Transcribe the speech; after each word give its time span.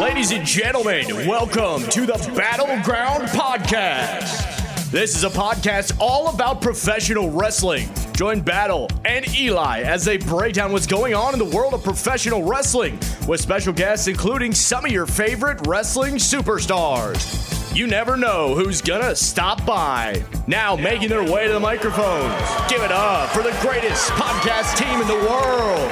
Ladies 0.00 0.32
and 0.32 0.44
gentlemen, 0.44 1.06
welcome 1.26 1.88
to 1.90 2.04
the 2.04 2.14
Battleground 2.36 3.28
Podcast. 3.28 4.90
This 4.90 5.14
is 5.14 5.22
a 5.22 5.30
podcast 5.30 5.96
all 6.00 6.34
about 6.34 6.60
professional 6.60 7.30
wrestling. 7.30 7.88
Join 8.12 8.40
Battle 8.40 8.90
and 9.04 9.26
Eli 9.36 9.82
as 9.82 10.04
they 10.04 10.16
break 10.16 10.54
down 10.54 10.72
what's 10.72 10.86
going 10.86 11.14
on 11.14 11.32
in 11.32 11.38
the 11.38 11.56
world 11.56 11.74
of 11.74 11.84
professional 11.84 12.42
wrestling 12.42 12.98
with 13.28 13.40
special 13.40 13.72
guests 13.72 14.08
including 14.08 14.52
some 14.52 14.84
of 14.84 14.90
your 14.90 15.06
favorite 15.06 15.64
wrestling 15.66 16.14
superstars. 16.14 17.52
You 17.74 17.86
never 17.86 18.16
know 18.16 18.54
who's 18.54 18.80
gonna 18.80 19.14
stop 19.14 19.64
by. 19.64 20.24
Now, 20.48 20.74
making 20.74 21.08
their 21.08 21.22
way 21.22 21.46
to 21.46 21.52
the 21.52 21.60
microphones, 21.60 22.34
give 22.68 22.82
it 22.82 22.90
up 22.90 23.30
for 23.30 23.42
the 23.44 23.56
greatest 23.60 24.10
podcast 24.10 24.76
team 24.76 25.00
in 25.00 25.06
the 25.06 25.28
world 25.28 25.88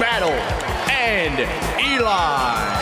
Battle 0.00 0.30
and 0.90 1.38
Eli. 1.80 2.73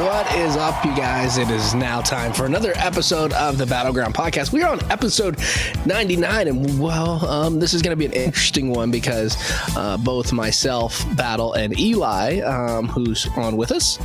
What 0.00 0.34
is 0.34 0.56
up, 0.56 0.82
you 0.82 0.96
guys? 0.96 1.36
It 1.36 1.50
is 1.50 1.74
now 1.74 2.00
time 2.00 2.32
for 2.32 2.46
another 2.46 2.72
episode 2.76 3.34
of 3.34 3.58
the 3.58 3.66
Battleground 3.66 4.14
Podcast. 4.14 4.50
We 4.50 4.62
are 4.62 4.72
on 4.72 4.90
episode 4.90 5.38
99, 5.84 6.48
and 6.48 6.80
well, 6.80 7.22
um, 7.26 7.60
this 7.60 7.74
is 7.74 7.82
going 7.82 7.92
to 7.92 7.96
be 7.96 8.06
an 8.06 8.14
interesting 8.14 8.70
one 8.70 8.90
because 8.90 9.36
uh, 9.76 9.98
both 9.98 10.32
myself, 10.32 11.04
Battle, 11.16 11.52
and 11.52 11.78
Eli, 11.78 12.40
um, 12.40 12.88
who's 12.88 13.28
on 13.36 13.58
with 13.58 13.72
us, 13.72 13.98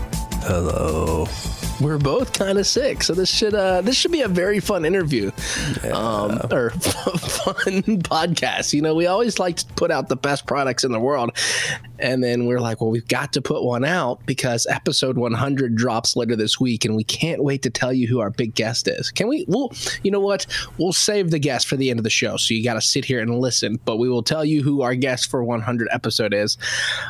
Hello. 0.47 1.28
We're 1.80 1.98
both 1.98 2.34
kind 2.34 2.58
of 2.58 2.66
sick. 2.66 3.04
So 3.04 3.14
this 3.14 3.30
should 3.30 3.54
uh, 3.54 3.81
this 3.81 3.95
should 3.95 4.12
be 4.12 4.22
a 4.22 4.28
very 4.28 4.59
fun 4.59 4.86
interview, 4.86 5.31
um, 5.92 6.40
or 6.52 6.70
fun 6.80 8.02
podcast. 8.04 8.73
You 8.73 8.82
know, 8.82 8.95
we 8.95 9.08
always 9.08 9.40
like 9.40 9.58
to 9.58 9.66
put 9.76 9.92
out 9.92 10.09
the 10.09 10.16
best 10.16 10.45
products 10.45 10.84
in 10.84 10.92
the 10.92 11.00
world, 11.00 11.38
and 12.00 12.23
then 12.23 12.45
we're 12.45 12.59
like, 12.59 12.82
well, 12.82 12.90
we've 12.90 13.08
got 13.08 13.34
to 13.34 13.42
put 13.42 13.64
one 13.64 13.84
out 13.84 14.26
because 14.26 14.66
episode 14.70 15.17
100 15.17 15.76
drops 15.76 16.16
later 16.16 16.36
this 16.36 16.59
week, 16.59 16.86
and 16.86 16.95
we 16.95 17.04
can't 17.04 17.44
wait 17.44 17.62
to 17.64 17.70
tell 17.70 17.94
you 17.94 18.08
who 18.08 18.20
our 18.20 18.30
big 18.30 18.56
guest 18.56 18.88
is. 18.88 19.12
Can 19.12 19.28
we? 19.28 19.45
Well, 19.48 19.72
you 20.04 20.12
know 20.12 20.22
what? 20.22 20.45
We'll 20.78 20.94
save 20.94 21.32
the 21.32 21.39
guest 21.39 21.67
for 21.67 21.76
the 21.76 21.89
end 21.89 22.00
of 22.00 22.04
the 22.04 22.10
show, 22.10 22.38
so 22.38 22.54
you 22.54 22.64
got 22.64 22.76
to 22.76 22.82
sit 22.82 23.06
here 23.06 23.20
and 23.20 23.39
listen. 23.39 23.80
But 23.86 23.98
we 23.98 24.10
will 24.10 24.23
tell 24.23 24.45
you 24.45 24.64
who 24.64 24.82
our 24.82 24.95
guest 24.95 25.30
for 25.30 25.44
100 25.44 25.89
episode 25.92 26.34
is. 26.34 26.58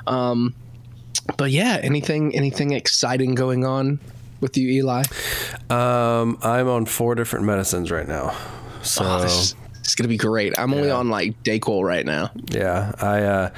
Um, 0.07 0.55
but 1.37 1.49
yeah, 1.49 1.79
anything 1.81 2.35
anything 2.35 2.71
exciting 2.71 3.33
going 3.35 3.65
on 3.65 3.99
with 4.45 4.57
you, 4.57 4.69
Eli? 4.69 5.03
Um, 5.69 6.37
I'm 6.43 6.67
on 6.67 6.85
four 6.85 7.15
different 7.15 7.45
medicines 7.45 7.89
right 7.91 8.07
now. 8.07 8.37
So 8.81 9.03
Oh, 9.03 9.23
is 9.23 9.55
gonna 9.95 10.07
be 10.07 10.17
great. 10.17 10.53
I'm 10.57 10.73
only 10.73 10.91
on 10.91 11.09
like 11.09 11.41
Dayquil 11.43 11.83
right 11.83 12.05
now. 12.05 12.31
yeah, 12.51 12.91
I 13.01 13.21
uh, 13.23 13.49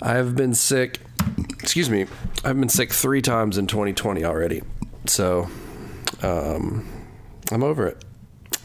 I've 0.00 0.36
been 0.36 0.54
sick. 0.54 1.00
Excuse 1.60 1.88
me, 1.90 2.06
I've 2.44 2.58
been 2.58 2.68
sick 2.68 2.92
three 2.92 3.22
times 3.22 3.58
in 3.58 3.66
2020 3.66 4.24
already. 4.24 4.62
So, 5.06 5.48
um, 6.22 6.88
I'm 7.50 7.62
over 7.62 7.86
it. 7.88 8.04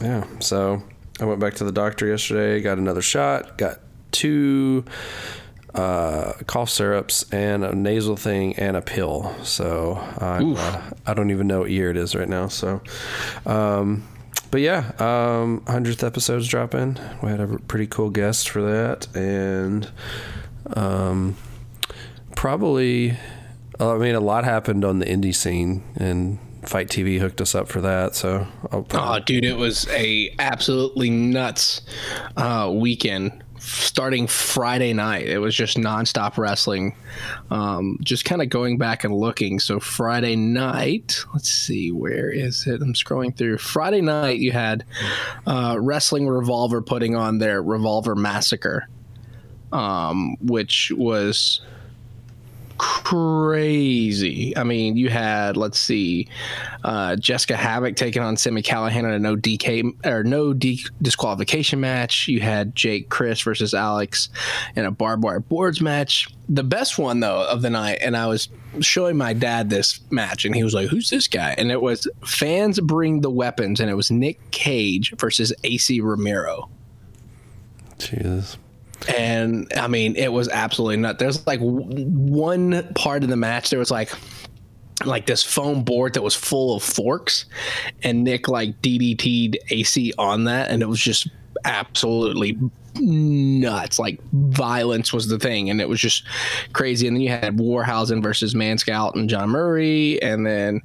Yeah. 0.00 0.24
So 0.40 0.82
I 1.20 1.24
went 1.24 1.40
back 1.40 1.54
to 1.54 1.64
the 1.64 1.72
doctor 1.72 2.06
yesterday. 2.06 2.60
Got 2.60 2.78
another 2.78 3.02
shot. 3.02 3.58
Got 3.58 3.80
two 4.12 4.84
uh, 5.78 6.32
cough 6.46 6.68
syrups 6.68 7.24
and 7.32 7.64
a 7.64 7.72
nasal 7.72 8.16
thing 8.16 8.56
and 8.56 8.76
a 8.76 8.82
pill. 8.82 9.32
So 9.44 9.92
uh, 10.20 10.90
I 11.06 11.14
don't 11.14 11.30
even 11.30 11.46
know 11.46 11.60
what 11.60 11.70
year 11.70 11.88
it 11.88 11.96
is 11.96 12.16
right 12.16 12.28
now. 12.28 12.48
So, 12.48 12.80
um, 13.46 14.02
but 14.50 14.60
yeah, 14.60 14.90
um, 14.98 15.62
hundredth 15.68 16.02
episode's 16.02 16.48
dropping. 16.48 16.98
We 17.22 17.30
had 17.30 17.38
a 17.40 17.46
pretty 17.46 17.86
cool 17.86 18.10
guest 18.10 18.50
for 18.50 18.62
that, 18.62 19.06
and 19.14 19.88
um, 20.74 21.36
probably, 22.34 23.16
I 23.78 23.98
mean, 23.98 24.16
a 24.16 24.20
lot 24.20 24.44
happened 24.44 24.84
on 24.84 24.98
the 24.98 25.06
indie 25.06 25.34
scene, 25.34 25.84
and 25.94 26.40
FITE 26.64 26.88
TV 26.88 27.20
hooked 27.20 27.40
us 27.40 27.54
up 27.54 27.68
for 27.68 27.80
that. 27.82 28.16
So 28.16 28.48
I'll 28.72 28.86
Oh, 28.92 29.18
dude, 29.20 29.44
it 29.44 29.56
was 29.56 29.86
a 29.90 30.34
absolutely 30.40 31.10
nuts 31.10 31.82
uh, 32.36 32.72
weekend. 32.74 33.44
Starting 33.58 34.26
Friday 34.26 34.92
night, 34.92 35.26
it 35.26 35.38
was 35.38 35.54
just 35.54 35.76
nonstop 35.76 36.38
wrestling. 36.38 36.94
Um, 37.50 37.98
just 38.02 38.24
kind 38.24 38.40
of 38.40 38.48
going 38.48 38.78
back 38.78 39.04
and 39.04 39.14
looking. 39.14 39.58
So 39.58 39.80
Friday 39.80 40.36
night, 40.36 41.24
let's 41.32 41.48
see, 41.48 41.90
where 41.90 42.30
is 42.30 42.66
it? 42.66 42.80
I'm 42.80 42.94
scrolling 42.94 43.36
through. 43.36 43.58
Friday 43.58 44.00
night, 44.00 44.38
you 44.38 44.52
had 44.52 44.84
uh, 45.46 45.76
Wrestling 45.80 46.28
Revolver 46.28 46.80
putting 46.80 47.16
on 47.16 47.38
their 47.38 47.62
Revolver 47.62 48.14
Massacre, 48.14 48.88
um, 49.72 50.36
which 50.40 50.92
was 50.96 51.60
crazy. 52.78 54.56
I 54.56 54.64
mean, 54.64 54.96
you 54.96 55.08
had 55.10 55.56
let's 55.56 55.78
see, 55.78 56.28
uh, 56.84 57.16
Jessicka 57.16 57.56
Havok 57.56 57.96
taking 57.96 58.22
on 58.22 58.36
Sami 58.36 58.62
Callihan 58.62 59.00
in 59.00 59.10
a 59.10 59.18
no 59.18 59.36
DK 59.36 60.06
or 60.06 60.24
no 60.24 60.52
D- 60.52 60.84
disqualification 61.02 61.80
match. 61.80 62.28
You 62.28 62.40
had 62.40 62.74
Jake 62.74 63.08
Crist 63.08 63.42
versus 63.42 63.74
Alex 63.74 64.28
in 64.76 64.84
a 64.84 64.90
barbed 64.90 65.24
wire 65.24 65.40
boards 65.40 65.80
match. 65.80 66.28
The 66.48 66.64
best 66.64 66.98
one 66.98 67.20
though 67.20 67.42
of 67.42 67.62
the 67.62 67.70
night, 67.70 67.98
and 68.00 68.16
I 68.16 68.26
was 68.26 68.48
showing 68.80 69.16
my 69.16 69.32
dad 69.32 69.68
this 69.68 70.00
match, 70.10 70.44
and 70.44 70.54
he 70.54 70.64
was 70.64 70.74
like, 70.74 70.88
"Who's 70.88 71.10
this 71.10 71.28
guy?" 71.28 71.54
And 71.58 71.70
it 71.70 71.82
was 71.82 72.08
fans 72.24 72.80
bring 72.80 73.20
the 73.20 73.30
weapons, 73.30 73.80
and 73.80 73.90
it 73.90 73.94
was 73.94 74.10
Nick 74.10 74.50
Gage 74.50 75.14
versus 75.18 75.52
AC 75.64 76.00
Romero. 76.00 76.70
Jesus. 77.98 78.56
And 79.06 79.70
I 79.76 79.86
mean, 79.86 80.16
it 80.16 80.32
was 80.32 80.48
absolutely 80.48 80.96
nuts. 80.96 81.18
There's 81.18 81.46
like 81.46 81.60
one 81.60 82.92
part 82.94 83.22
of 83.22 83.28
the 83.28 83.36
match. 83.36 83.70
There 83.70 83.78
was 83.78 83.90
like 83.90 84.10
like 85.04 85.26
this 85.26 85.44
foam 85.44 85.84
board 85.84 86.14
that 86.14 86.22
was 86.22 86.34
full 86.34 86.74
of 86.74 86.82
forks, 86.82 87.46
and 88.02 88.24
Nick 88.24 88.48
like 88.48 88.80
DDT'd 88.82 89.58
AC 89.70 90.12
on 90.18 90.44
that, 90.44 90.70
and 90.70 90.82
it 90.82 90.86
was 90.86 91.00
just 91.00 91.28
absolutely 91.64 92.58
nuts. 92.96 93.98
Like 93.98 94.20
violence 94.32 95.12
was 95.12 95.28
the 95.28 95.38
thing, 95.38 95.70
and 95.70 95.80
it 95.80 95.88
was 95.88 96.00
just 96.00 96.24
crazy. 96.72 97.06
And 97.06 97.16
then 97.16 97.20
you 97.20 97.30
had 97.30 97.56
Warhausen 97.56 98.22
versus 98.22 98.54
Manscout 98.54 99.14
and 99.14 99.30
John 99.30 99.50
Murray, 99.50 100.20
and 100.22 100.44
then 100.44 100.82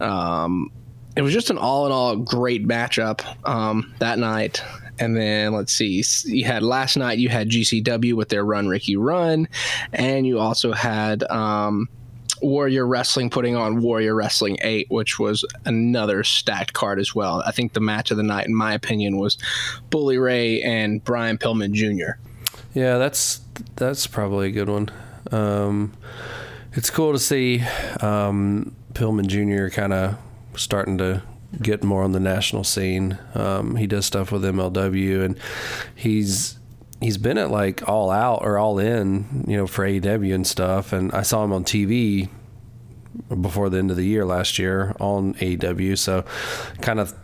um, 0.00 0.70
it 1.16 1.22
was 1.22 1.32
just 1.32 1.50
an 1.50 1.58
all 1.58 1.86
in 1.86 1.92
all 1.92 2.16
great 2.16 2.66
matchup 2.66 3.24
um, 3.48 3.94
that 4.00 4.18
night. 4.18 4.62
And 4.98 5.16
then 5.16 5.52
let's 5.52 5.72
see, 5.72 6.02
you 6.24 6.44
had 6.44 6.62
last 6.62 6.96
night 6.96 7.18
you 7.18 7.28
had 7.28 7.50
GCW 7.50 8.14
with 8.14 8.28
their 8.28 8.44
Run 8.44 8.68
Ricky 8.68 8.96
Run, 8.96 9.48
and 9.92 10.26
you 10.26 10.38
also 10.38 10.72
had 10.72 11.24
um, 11.24 11.88
Warrior 12.42 12.86
Wrestling 12.86 13.30
putting 13.30 13.56
on 13.56 13.80
Warrior 13.80 14.14
Wrestling 14.14 14.58
8, 14.62 14.90
which 14.90 15.18
was 15.18 15.44
another 15.64 16.22
stacked 16.22 16.72
card 16.74 17.00
as 17.00 17.14
well. 17.14 17.42
I 17.46 17.50
think 17.50 17.72
the 17.72 17.80
match 17.80 18.10
of 18.10 18.16
the 18.16 18.22
night, 18.22 18.46
in 18.46 18.54
my 18.54 18.74
opinion, 18.74 19.16
was 19.18 19.38
Bully 19.90 20.18
Ray 20.18 20.62
and 20.62 21.02
Brian 21.02 21.38
Pillman 21.38 21.72
Jr. 21.72 22.18
Yeah, 22.74 22.98
that's 22.98 23.40
that's 23.76 24.06
probably 24.06 24.48
a 24.48 24.52
good 24.52 24.68
one. 24.68 24.90
Um, 25.30 25.94
it's 26.72 26.90
cool 26.90 27.12
to 27.12 27.18
see 27.18 27.62
um, 28.00 28.74
Pillman 28.92 29.26
Jr. 29.26 29.74
kind 29.74 29.92
of 29.92 30.16
starting 30.56 30.98
to 30.98 31.22
get 31.62 31.82
more 31.82 32.02
on 32.02 32.12
the 32.12 32.20
national 32.20 32.64
scene. 32.64 33.18
Um, 33.34 33.76
he 33.76 33.86
does 33.86 34.06
stuff 34.06 34.32
with 34.32 34.42
MLW, 34.42 35.24
and 35.24 35.38
he's 35.94 36.58
he's 37.00 37.18
been 37.18 37.38
at 37.38 37.50
like 37.50 37.86
all 37.88 38.10
out 38.10 38.42
or 38.42 38.58
all 38.58 38.78
in, 38.78 39.44
you 39.46 39.56
know, 39.56 39.66
for 39.66 39.86
AEW 39.86 40.34
and 40.34 40.46
stuff. 40.46 40.92
And 40.92 41.12
I 41.12 41.22
saw 41.22 41.44
him 41.44 41.52
on 41.52 41.64
TV 41.64 42.28
before 43.40 43.70
the 43.70 43.78
end 43.78 43.90
of 43.90 43.96
the 43.96 44.06
year 44.06 44.24
last 44.24 44.58
year 44.58 44.94
on 44.98 45.34
AEW, 45.34 45.96
so 45.98 46.24
kind 46.80 46.98
of 46.98 47.14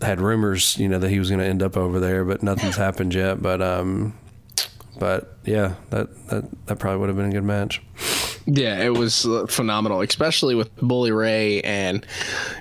had 0.00 0.20
rumors, 0.20 0.76
you 0.78 0.88
know, 0.88 0.98
that 0.98 1.10
he 1.10 1.18
was 1.18 1.28
going 1.28 1.40
to 1.40 1.46
end 1.46 1.62
up 1.62 1.76
over 1.76 2.00
there, 2.00 2.24
but 2.24 2.42
nothing's 2.42 2.76
happened 2.86 3.14
yet. 3.14 3.42
But 3.42 3.60
um, 3.62 4.14
but 4.98 5.38
yeah, 5.44 5.74
that 5.90 6.28
that 6.28 6.66
that 6.66 6.78
probably 6.78 7.00
would 7.00 7.08
have 7.08 7.16
been 7.16 7.30
a 7.30 7.32
good 7.32 7.44
match. 7.44 7.82
Yeah, 8.48 8.78
it 8.78 8.90
was 8.90 9.26
uh, 9.26 9.46
phenomenal, 9.46 10.02
especially 10.02 10.54
with 10.54 10.74
Bully 10.76 11.10
Ray 11.10 11.60
and 11.62 12.06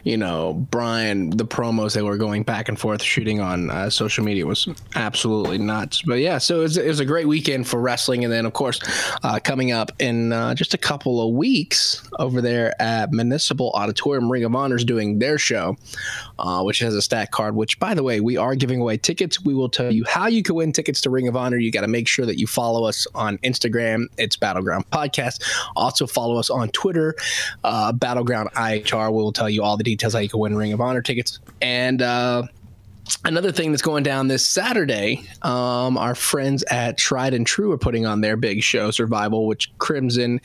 you 0.04 0.18
know 0.18 0.54
Brian. 0.72 1.30
The 1.30 1.46
promos 1.46 1.94
they 1.94 2.02
were 2.02 2.18
going 2.18 2.42
back 2.42 2.70
and 2.70 2.80
forth 2.80 3.04
shooting 3.04 3.40
on 3.40 3.70
uh, 3.70 3.92
social 3.92 4.24
media 4.24 4.48
was 4.48 4.68
absolutely 4.96 5.60
nuts. 5.60 6.02
But 6.02 6.16
yeah, 6.16 6.40
so 6.40 6.62
it 6.62 6.64
was, 6.64 6.78
it 6.78 6.88
was, 6.88 7.00
a 7.00 7.06
great 7.06 7.28
weekend 7.28 7.68
for 7.68 7.80
wrestling, 7.80 8.24
and 8.24 8.34
then 8.34 8.48
of 8.48 8.54
course 8.54 8.80
uh, 9.22 9.40
coming 9.44 9.72
up 9.72 9.92
in 10.00 10.34
uh, 10.34 10.56
just 10.56 10.74
a 10.74 10.78
couple 10.78 11.22
of 11.22 11.36
weeks 11.36 12.02
over 12.18 12.42
there 12.42 12.74
at 12.82 13.12
Municipal 13.12 13.70
Auditorium, 13.76 14.32
Ring 14.32 14.44
of 14.44 14.56
Honor 14.56 14.78
is 14.78 14.86
doing 14.86 15.20
their 15.20 15.38
show, 15.38 15.78
uh, 16.40 16.64
which 16.64 16.80
has 16.80 16.96
a 16.96 17.02
stat 17.02 17.30
card. 17.30 17.56
Which, 17.56 17.80
by 17.80 17.94
the 17.94 18.02
way, 18.02 18.22
we 18.22 18.38
are 18.38 18.56
giving 18.56 18.82
away 18.82 18.98
tickets. 18.98 19.46
We 19.46 19.54
will 19.54 19.70
tell 19.70 19.94
you 19.94 20.04
how 20.06 20.26
you 20.26 20.42
can 20.42 20.56
win 20.56 20.72
tickets 20.72 21.00
to 21.02 21.12
Ring 21.12 21.28
of 21.28 21.36
Honor. 21.36 21.58
You 21.58 21.72
got 21.72 21.82
to 21.82 21.88
make 21.88 22.08
sure 22.08 22.26
that 22.26 22.40
you 22.40 22.48
follow 22.48 22.86
us 22.86 23.06
on 23.14 23.38
Instagram. 23.40 24.06
It's 24.18 24.36
Battleground 24.36 24.90
Podcast 24.90 25.44
also, 25.76 26.08
follow 26.08 26.38
us 26.38 26.50
on 26.50 26.70
Twitter, 26.70 27.16
uh, 27.64 27.92
Battleground 27.92 28.50
IHR. 28.56 29.14
We'll 29.14 29.32
tell 29.32 29.50
you 29.50 29.64
all 29.64 29.78
the 29.78 29.84
details 29.84 30.14
how 30.14 30.20
you 30.20 30.30
can 30.30 30.40
win 30.40 30.56
Ring 30.56 30.74
of 30.74 30.82
Honor 30.82 31.02
tickets. 31.02 31.40
And 31.62 32.02
uh, 32.02 32.44
another 33.24 33.52
thing 33.52 33.72
that's 33.72 33.82
going 33.82 34.04
down 34.04 34.28
this 34.28 34.48
Saturday, 34.48 35.28
um, 35.42 35.98
our 35.98 36.16
friends 36.16 36.64
at 36.64 36.98
Tried 36.98 37.34
and 37.34 37.46
True 37.46 37.72
are 37.72 37.78
putting 37.78 38.06
on 38.06 38.22
their 38.22 38.38
big 38.38 38.64
show, 38.64 38.92
Survival, 38.92 39.48
which 39.48 39.76
Crimson 39.78 40.42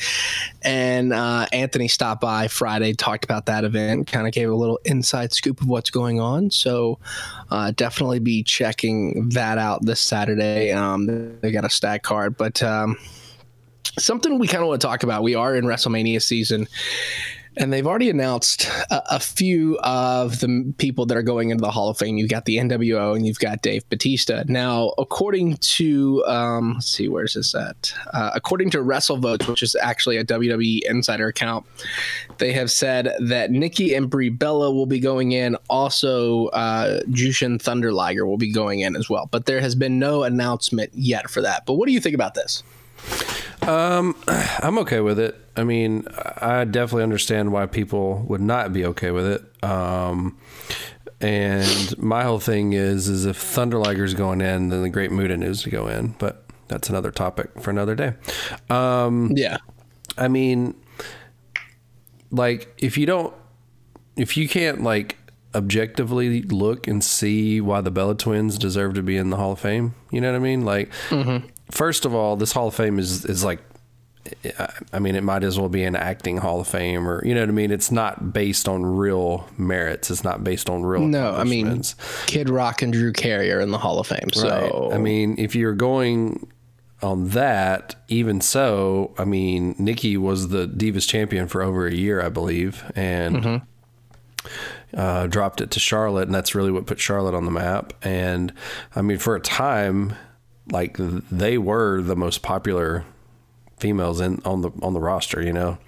and 0.62 1.12
uh, 1.12 1.47
Anthony 1.53 1.88
stopped 1.88 2.21
by 2.21 2.49
Friday, 2.49 2.93
talked 2.93 3.25
about 3.25 3.47
that 3.47 3.65
event, 3.65 4.06
kind 4.06 4.27
of 4.27 4.32
gave 4.32 4.50
a 4.50 4.55
little 4.55 4.81
inside 4.85 5.32
scoop 5.32 5.61
of 5.61 5.69
what's 5.69 5.91
going 5.91 6.21
on. 6.21 6.50
So 6.50 6.99
uh, 7.50 7.73
definitely 7.73 8.19
be 8.19 8.43
checking 8.43 9.31
that 9.31 9.59
out 9.59 9.85
this 9.85 10.00
Saturday. 10.00 10.73
Um, 10.73 11.38
they 11.41 11.53
got 11.53 11.65
a 11.65 11.71
stack 11.71 12.03
card, 12.03 12.37
but. 12.37 12.62
Um, 12.62 12.97
something 13.99 14.39
we 14.39 14.47
kind 14.47 14.63
of 14.63 14.69
want 14.69 14.81
to 14.81 14.87
talk 14.87 15.03
about. 15.03 15.23
We 15.23 15.35
are 15.35 15.55
in 15.55 15.65
WrestleMania 15.65 16.23
season, 16.23 16.69
and 17.57 17.73
they've 17.73 17.87
already 17.87 18.09
announced 18.11 18.67
a, 18.91 19.17
a, 19.17 19.21
few 19.21 19.77
of 19.79 20.39
the 20.41 20.73
people 20.79 21.05
that 21.07 21.17
are 21.17 21.23
going 21.23 21.51
into 21.51 21.61
the 21.63 21.71
Hall 21.71 21.89
of 21.89 21.99
Fame. 21.99 22.17
You've 22.17 22.31
got 22.31 22.45
the 22.45 22.57
NWO 22.57 23.17
and 23.17 23.27
you've 23.27 23.41
got 23.41 23.63
Dave 23.63 23.89
Batista. 23.89 24.45
Now, 24.47 24.95
according 24.99 25.57
to 25.57 26.25
um, 26.27 26.75
let's 26.75 26.91
see, 26.91 27.09
where's 27.09 27.35
this 27.35 27.55
at? 27.55 27.93
Uh, 28.13 28.31
according 28.35 28.71
to 28.71 28.79
WrestleVotes, 28.79 29.49
which 29.49 29.63
is 29.63 29.75
actually 29.75 30.17
a 30.17 30.25
WWE 30.25 30.83
insider 30.89 31.27
account, 31.27 31.67
they 32.39 32.53
have 32.53 32.71
said 32.71 33.13
that 33.21 33.51
Nikki 33.51 33.95
and 33.95 34.09
Brie 34.09 34.31
Bella 34.31 34.73
will 34.73 34.87
be 34.87 35.01
going 35.01 35.33
in. 35.33 35.57
Also, 35.69 36.47
uh, 36.49 37.01
Jushin 37.11 37.61
Thunder 37.61 37.93
Liger 37.93 38.27
will 38.27 38.39
be 38.39 38.53
going 38.53 38.81
in 38.81 38.95
as 38.95 39.11
well. 39.11 39.29
But 39.31 39.47
there 39.47 39.61
has 39.61 39.75
been 39.75 39.99
no 39.99 40.23
announcement 40.23 40.93
yet 40.95 41.29
for 41.29 41.43
that. 41.43 41.67
But 41.67 41.75
what 41.75 41.87
do 41.87 41.93
you 41.93 42.01
think 42.01 42.15
about 42.15 42.35
this? 42.35 42.63
Um, 43.67 44.17
I'm 44.29 44.79
okay 44.79 45.01
with 45.01 45.19
it. 45.19 45.37
I 45.57 45.65
mean, 45.65 46.07
I 46.41 46.65
definitely 46.65 47.03
understand 47.03 47.53
why 47.53 47.67
people 47.67 48.25
would 48.29 48.41
not 48.41 48.73
be 48.73 48.87
okay 48.87 49.11
with 49.11 49.27
it. 49.27 49.65
Um, 49.65 50.39
and 51.21 51.99
my 51.99 52.25
whole 52.25 52.41
thing 52.41 52.73
is, 52.73 53.09
is 53.09 53.27
if 53.27 53.37
Thunder 53.37 53.79
Liger's 53.79 54.15
going 54.15 54.41
in, 54.41 54.71
then 54.71 54.83
the 54.83 54.89
Great 54.89 55.12
Muta 55.12 55.37
needs 55.37 55.62
to 55.65 55.71
go 55.71 55.87
in. 55.87 56.15
But 56.19 56.45
that's 56.69 56.89
another 56.89 57.11
topic 57.11 57.61
for 57.61 57.71
another 57.71 57.95
day. 57.95 58.15
Um, 58.71 59.33
yeah. 59.35 59.59
I 60.17 60.29
mean, 60.29 60.75
like 62.31 62.73
if 62.79 62.97
you 62.97 63.06
don't, 63.06 63.35
if 64.17 64.37
you 64.37 64.49
can't 64.49 64.83
like 64.83 65.19
objectively 65.55 66.43
look 66.43 66.87
and 66.87 67.03
see 67.03 67.61
why 67.61 67.81
the 67.81 67.91
Bella 67.91 68.15
twins 68.15 68.56
deserve 68.56 68.95
to 68.95 69.03
be 69.03 69.17
in 69.17 69.31
the 69.31 69.37
Hall 69.37 69.53
of 69.53 69.61
Fame, 69.61 69.95
you 70.11 70.21
know 70.21 70.31
what 70.31 70.37
I 70.37 70.41
mean? 70.41 70.65
Like, 70.65 70.91
mm-hmm 71.09 71.47
first 71.70 72.05
of 72.05 72.14
all, 72.14 72.37
this 72.37 72.52
Hall 72.52 72.69
of 72.69 72.75
Fame 72.75 72.99
is 72.99 73.25
is 73.25 73.44
like 73.44 73.61
I 74.93 74.99
mean, 74.99 75.17
it 75.17 75.22
might 75.22 75.44
as 75.44 75.58
well 75.58 75.69
be 75.69 75.82
an 75.82 75.96
acting 75.96 76.37
Hall 76.37 76.61
of 76.61 76.69
Fame, 76.69 77.08
or 77.08 77.25
you 77.25 77.34
know 77.34 77.40
what 77.40 77.49
I 77.49 77.52
mean. 77.52 77.70
It's 77.70 77.90
not 77.90 78.32
based 78.32 78.69
on 78.69 78.84
real 78.84 79.49
merits. 79.56 80.11
It's 80.11 80.22
not 80.22 80.44
based 80.44 80.69
on 80.69 80.82
real. 80.82 81.00
No, 81.00 81.34
I 81.34 81.44
mean, 81.44 81.82
Kid 82.26 82.50
Rock 82.50 82.82
and 82.82 82.93
Drew 82.93 83.12
Carey 83.12 83.50
are 83.50 83.61
in 83.61 83.70
the 83.70 83.78
Hall 83.78 83.99
of 83.99 84.06
Fame. 84.06 84.28
So 84.32 84.88
right. 84.88 84.94
I 84.94 84.99
mean, 84.99 85.37
if 85.38 85.55
you're 85.55 85.75
going 85.75 86.46
on 87.02 87.31
that, 87.31 87.96
even 88.08 88.40
so, 88.40 89.14
I 89.19 89.25
mean, 89.25 89.75
Nikki 89.78 90.17
was 90.19 90.49
the 90.49 90.69
Divas 90.69 91.08
champion 91.08 91.49
for 91.49 91.62
over 91.62 91.87
a 91.87 91.94
year, 91.94 92.20
I 92.22 92.28
believe, 92.28 92.90
and. 92.94 93.37
Mm-hmm. 93.37 93.64
Uh, 94.93 95.28
dropped 95.28 95.61
it 95.61 95.70
to 95.70 95.78
Charlotte, 95.78 96.26
and 96.26 96.34
that's 96.34 96.52
really 96.52 96.72
what 96.72 96.84
put 96.84 96.99
Charlotte 96.99 97.34
on 97.34 97.44
the 97.44 97.50
map. 97.52 97.93
And 98.02 98.52
I 98.96 99.02
mean, 99.02 99.19
for 99.19 99.37
a 99.37 99.40
time, 99.40 100.14
like 100.70 100.96
they 100.99 101.58
were 101.58 102.00
the 102.00 102.17
most 102.17 102.43
popular 102.43 103.05
females 103.78 104.20
in 104.20 104.40
on 104.44 104.62
the 104.62 104.70
on 104.82 104.94
the 104.94 105.00
roster, 105.00 105.43
you 105.43 105.52
know. 105.52 105.78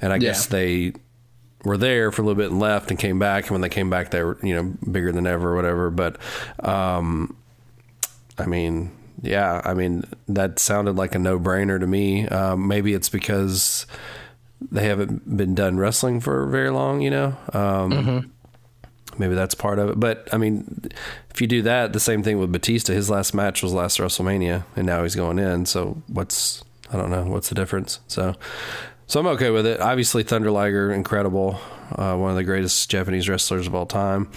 And 0.00 0.12
I 0.12 0.16
yeah. 0.16 0.20
guess 0.20 0.46
they 0.46 0.92
were 1.64 1.76
there 1.76 2.12
for 2.12 2.22
a 2.22 2.24
little 2.24 2.40
bit 2.40 2.50
and 2.50 2.60
left 2.60 2.90
and 2.90 2.98
came 2.98 3.18
back. 3.18 3.44
And 3.44 3.52
when 3.52 3.60
they 3.60 3.68
came 3.68 3.90
back, 3.90 4.10
they 4.10 4.22
were 4.22 4.38
you 4.42 4.54
know 4.54 4.74
bigger 4.90 5.12
than 5.12 5.26
ever 5.26 5.52
or 5.52 5.56
whatever. 5.56 5.90
But 5.90 6.18
um, 6.60 7.36
I 8.36 8.46
mean, 8.46 8.92
yeah, 9.22 9.62
I 9.64 9.74
mean 9.74 10.04
that 10.28 10.58
sounded 10.58 10.96
like 10.96 11.14
a 11.14 11.18
no 11.18 11.38
brainer 11.38 11.78
to 11.78 11.86
me. 11.86 12.28
Um, 12.28 12.68
maybe 12.68 12.94
it's 12.94 13.08
because 13.08 13.86
they 14.70 14.86
haven't 14.86 15.36
been 15.36 15.54
done 15.54 15.78
wrestling 15.78 16.20
for 16.20 16.46
very 16.46 16.70
long, 16.70 17.00
you 17.00 17.10
know. 17.10 17.36
Um, 17.52 17.92
mm-hmm 17.92 18.28
maybe 19.18 19.34
that's 19.34 19.54
part 19.54 19.78
of 19.78 19.90
it. 19.90 20.00
But 20.00 20.28
I 20.32 20.38
mean, 20.38 20.90
if 21.30 21.40
you 21.40 21.46
do 21.46 21.62
that, 21.62 21.92
the 21.92 22.00
same 22.00 22.22
thing 22.22 22.38
with 22.38 22.52
Batista. 22.52 22.92
His 22.92 23.10
last 23.10 23.34
match 23.34 23.62
was 23.62 23.72
last 23.72 23.98
WrestleMania, 23.98 24.64
and 24.76 24.86
now 24.86 25.02
he's 25.02 25.14
going 25.14 25.38
in. 25.38 25.66
So 25.66 26.02
what's 26.06 26.64
I 26.92 26.96
don't 26.96 27.10
know 27.10 27.24
what's 27.24 27.48
the 27.48 27.54
difference. 27.54 28.00
So 28.08 28.34
so 29.08 29.20
I'm 29.20 29.26
okay 29.28 29.48
with 29.48 29.64
it. 29.64 29.80
Obviously, 29.80 30.22
Thunder 30.22 30.50
Liger, 30.50 30.92
incredible, 30.92 31.58
uh, 31.92 32.14
one 32.14 32.30
of 32.30 32.36
the 32.36 32.44
greatest 32.44 32.90
Japanese 32.90 33.26
wrestlers 33.26 33.66
of 33.66 33.74
all 33.74 33.86
time. 33.86 34.30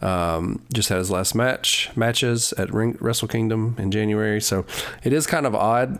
Um, 0.00 0.64
just 0.72 0.88
had 0.88 0.98
his 0.98 1.10
last 1.10 1.34
match 1.34 1.90
matches 1.96 2.52
at 2.52 2.72
Ring, 2.72 2.96
Wrestle 3.00 3.26
Kingdom 3.26 3.74
in 3.78 3.90
January. 3.90 4.40
So 4.40 4.64
it 5.02 5.12
is 5.12 5.26
kind 5.26 5.44
of 5.44 5.56
odd 5.56 5.98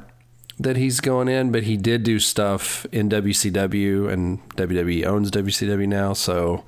that 0.61 0.77
he's 0.77 1.01
going 1.01 1.27
in, 1.27 1.51
but 1.51 1.65
he 1.65 1.77
did 1.77 2.05
do 2.05 2.21
stuff 2.21 2.87
in 2.93 3.09
WCW, 3.09 4.09
and 4.09 4.41
WWE 4.51 5.05
owns 5.05 5.31
WCW 5.33 5.89
now, 5.89 6.13
so 6.13 6.65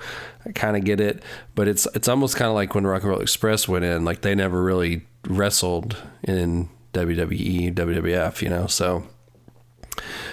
I 0.47 0.53
kind 0.53 0.77
of 0.77 0.85
get 0.85 1.01
it. 1.01 1.23
But 1.55 1.69
it's 1.69 1.87
it's 1.95 2.09
almost 2.09 2.37
kind 2.37 2.49
of 2.49 2.55
like 2.55 2.75
when 2.75 2.87
Rock 2.87 3.03
and 3.03 3.11
Roll 3.11 3.21
Express 3.21 3.69
went 3.69 3.85
in, 3.85 4.05
like 4.05 4.23
they 4.23 4.35
never 4.35 4.63
really 4.63 5.07
wrestled 5.27 5.97
in 6.23 6.69
WWE, 6.93 7.75
WWF, 7.75 8.43
you 8.43 8.49
know, 8.49 8.67
so. 8.67 9.05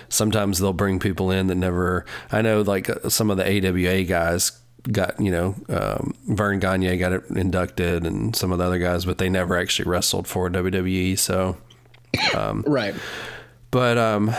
Sometimes 0.10 0.58
they'll 0.60 0.74
bring 0.74 1.00
people 1.00 1.32
in 1.32 1.48
that 1.48 1.56
never. 1.56 2.06
I 2.32 2.42
know, 2.42 2.62
like 2.62 2.90
uh, 2.90 3.10
some 3.10 3.30
of 3.30 3.38
the 3.38 3.46
AWA 3.46 4.04
guys 4.04 4.52
got 4.92 5.20
you 5.20 5.32
know 5.32 5.56
um, 5.70 6.16
Verne 6.28 6.60
Gagne 6.60 6.98
got 6.98 7.14
inducted 7.30 8.06
and 8.06 8.36
some 8.36 8.52
of 8.52 8.58
the 8.58 8.64
other 8.66 8.80
guys, 8.80 9.06
but 9.06 9.20
they 9.20 9.30
never 9.30 9.56
actually 9.56 9.90
wrestled 9.90 10.28
for 10.28 10.50
WWE. 10.50 11.18
So 11.18 11.58
um, 12.36 12.64
right. 12.68 12.96
But 13.70 13.98
um, 13.98 14.32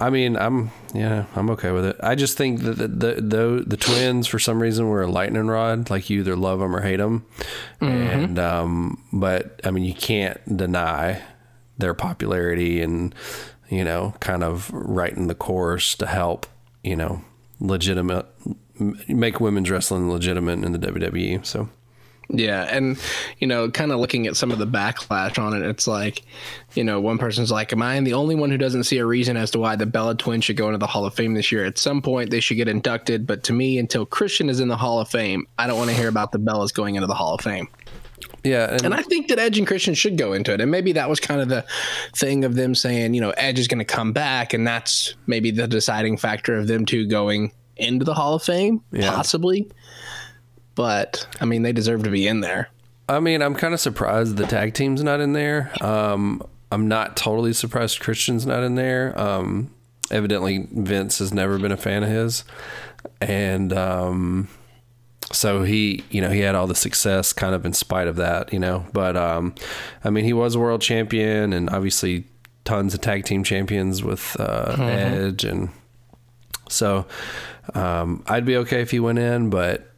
I 0.00 0.10
mean, 0.10 0.36
I'm 0.36 0.70
yeah, 0.94 1.26
I'm 1.34 1.50
okay 1.50 1.70
with 1.70 1.84
it. 1.84 1.96
I 2.00 2.14
just 2.14 2.36
think 2.36 2.60
that 2.60 2.76
the 2.76 2.88
the 2.88 3.14
the, 3.20 3.64
the 3.66 3.76
twins 3.76 4.26
for 4.26 4.38
some 4.38 4.60
reason 4.60 4.88
were 4.88 5.02
a 5.02 5.10
lightning 5.10 5.46
rod. 5.46 5.90
Like 5.90 6.10
you 6.10 6.20
either 6.20 6.36
love 6.36 6.60
them 6.60 6.74
or 6.74 6.80
hate 6.80 6.96
them, 6.96 7.26
mm-hmm. 7.80 7.84
and 7.84 8.38
um, 8.38 9.02
but 9.12 9.60
I 9.64 9.70
mean, 9.70 9.84
you 9.84 9.94
can't 9.94 10.56
deny 10.56 11.22
their 11.78 11.94
popularity 11.94 12.82
and 12.82 13.14
you 13.68 13.84
know, 13.84 14.14
kind 14.20 14.44
of 14.44 14.70
writing 14.72 15.26
the 15.26 15.34
course 15.34 15.94
to 15.96 16.06
help 16.06 16.46
you 16.82 16.96
know 16.96 17.22
legitimate 17.60 18.26
make 19.08 19.40
women's 19.40 19.70
wrestling 19.70 20.10
legitimate 20.10 20.64
in 20.64 20.72
the 20.72 20.78
WWE. 20.78 21.44
So 21.44 21.68
yeah, 22.28 22.62
and 22.64 22.98
you 23.38 23.46
know, 23.46 23.70
kind 23.70 23.92
of 23.92 24.00
looking 24.00 24.26
at 24.26 24.36
some 24.36 24.50
of 24.50 24.58
the 24.58 24.66
backlash 24.66 25.38
on 25.38 25.54
it, 25.54 25.66
it's 25.66 25.86
like, 25.86 26.22
you 26.74 26.84
know, 26.84 27.00
one 27.00 27.18
person's 27.18 27.50
like, 27.50 27.72
"Am 27.72 27.82
I 27.82 28.00
the 28.00 28.14
only 28.14 28.34
one 28.34 28.50
who 28.50 28.58
doesn't 28.58 28.84
see 28.84 28.98
a 28.98 29.06
reason 29.06 29.36
as 29.36 29.50
to 29.52 29.58
why 29.58 29.76
the 29.76 29.86
Bella 29.86 30.14
twins 30.14 30.44
should 30.44 30.56
go 30.56 30.66
into 30.66 30.78
the 30.78 30.86
Hall 30.86 31.04
of 31.04 31.14
Fame 31.14 31.34
this 31.34 31.52
year? 31.52 31.64
At 31.64 31.78
some 31.78 32.02
point, 32.02 32.30
they 32.30 32.40
should 32.40 32.56
get 32.56 32.68
inducted, 32.68 33.26
but 33.26 33.42
to 33.44 33.52
me, 33.52 33.78
until 33.78 34.06
Christian 34.06 34.48
is 34.48 34.60
in 34.60 34.68
the 34.68 34.76
Hall 34.76 35.00
of 35.00 35.08
Fame, 35.08 35.46
I 35.58 35.66
don't 35.66 35.78
want 35.78 35.90
to 35.90 35.96
hear 35.96 36.08
about 36.08 36.32
the 36.32 36.38
Bellas 36.38 36.72
going 36.72 36.94
into 36.94 37.06
the 37.06 37.14
Hall 37.14 37.34
of 37.34 37.40
Fame." 37.40 37.68
Yeah, 38.42 38.70
and, 38.70 38.86
and, 38.86 38.94
I 38.94 39.02
think 39.02 39.28
that 39.28 39.38
Edge 39.38 39.58
and 39.58 39.66
Christian 39.66 39.94
should 39.94 40.18
go 40.18 40.32
into 40.32 40.52
it, 40.52 40.60
and 40.60 40.70
maybe 40.70 40.92
that 40.92 41.08
was 41.08 41.20
kind 41.20 41.40
of 41.40 41.48
the 41.48 41.64
thing 42.14 42.44
of 42.44 42.54
them 42.54 42.74
saying, 42.74 43.14
you 43.14 43.20
know, 43.20 43.30
Edge 43.30 43.58
is 43.58 43.68
going 43.68 43.78
to 43.78 43.84
come 43.84 44.12
back, 44.12 44.52
and 44.52 44.66
that's 44.66 45.14
maybe 45.26 45.50
the 45.50 45.66
deciding 45.66 46.16
factor 46.16 46.56
of 46.56 46.66
them 46.66 46.84
two 46.84 47.06
going 47.06 47.52
into 47.76 48.04
the 48.04 48.14
Hall 48.14 48.34
of 48.34 48.42
Fame, 48.42 48.82
yeah. 48.92 49.10
possibly 49.10 49.70
but 50.74 51.26
I 51.40 51.44
mean, 51.44 51.62
they 51.62 51.72
deserve 51.72 52.02
to 52.04 52.10
be 52.10 52.26
in 52.26 52.40
there. 52.40 52.68
I 53.08 53.20
mean, 53.20 53.42
I'm 53.42 53.54
kind 53.54 53.74
of 53.74 53.80
surprised 53.80 54.36
the 54.36 54.46
tag 54.46 54.74
team's 54.74 55.02
not 55.02 55.20
in 55.20 55.32
there. 55.34 55.72
Um, 55.82 56.42
I'm 56.72 56.88
not 56.88 57.16
totally 57.16 57.52
surprised 57.52 58.00
Christian's 58.00 58.46
not 58.46 58.62
in 58.62 58.74
there. 58.74 59.18
Um, 59.18 59.70
evidently, 60.10 60.68
Vince 60.72 61.18
has 61.18 61.32
never 61.32 61.58
been 61.58 61.72
a 61.72 61.76
fan 61.76 62.02
of 62.02 62.08
his, 62.08 62.44
and 63.20 63.72
um, 63.72 64.48
so 65.32 65.62
he, 65.62 66.04
you 66.10 66.20
know, 66.20 66.30
he 66.30 66.40
had 66.40 66.54
all 66.54 66.66
the 66.66 66.74
success 66.74 67.32
kind 67.32 67.54
of 67.54 67.66
in 67.66 67.74
spite 67.74 68.08
of 68.08 68.16
that, 68.16 68.52
you 68.52 68.58
know. 68.58 68.86
But 68.92 69.16
um, 69.16 69.54
I 70.02 70.10
mean, 70.10 70.24
he 70.24 70.32
was 70.32 70.54
a 70.54 70.58
world 70.58 70.80
champion, 70.80 71.52
and 71.52 71.68
obviously 71.70 72.24
tons 72.64 72.94
of 72.94 73.00
tag 73.02 73.24
team 73.24 73.44
champions 73.44 74.02
with 74.02 74.36
uh, 74.40 74.72
mm-hmm. 74.72 74.82
Edge 74.82 75.44
and 75.44 75.68
So 76.68 77.06
um, 77.74 78.24
I'd 78.26 78.44
be 78.44 78.56
okay 78.58 78.80
if 78.80 78.90
he 78.90 79.00
went 79.00 79.18
in, 79.18 79.50
but 79.50 79.93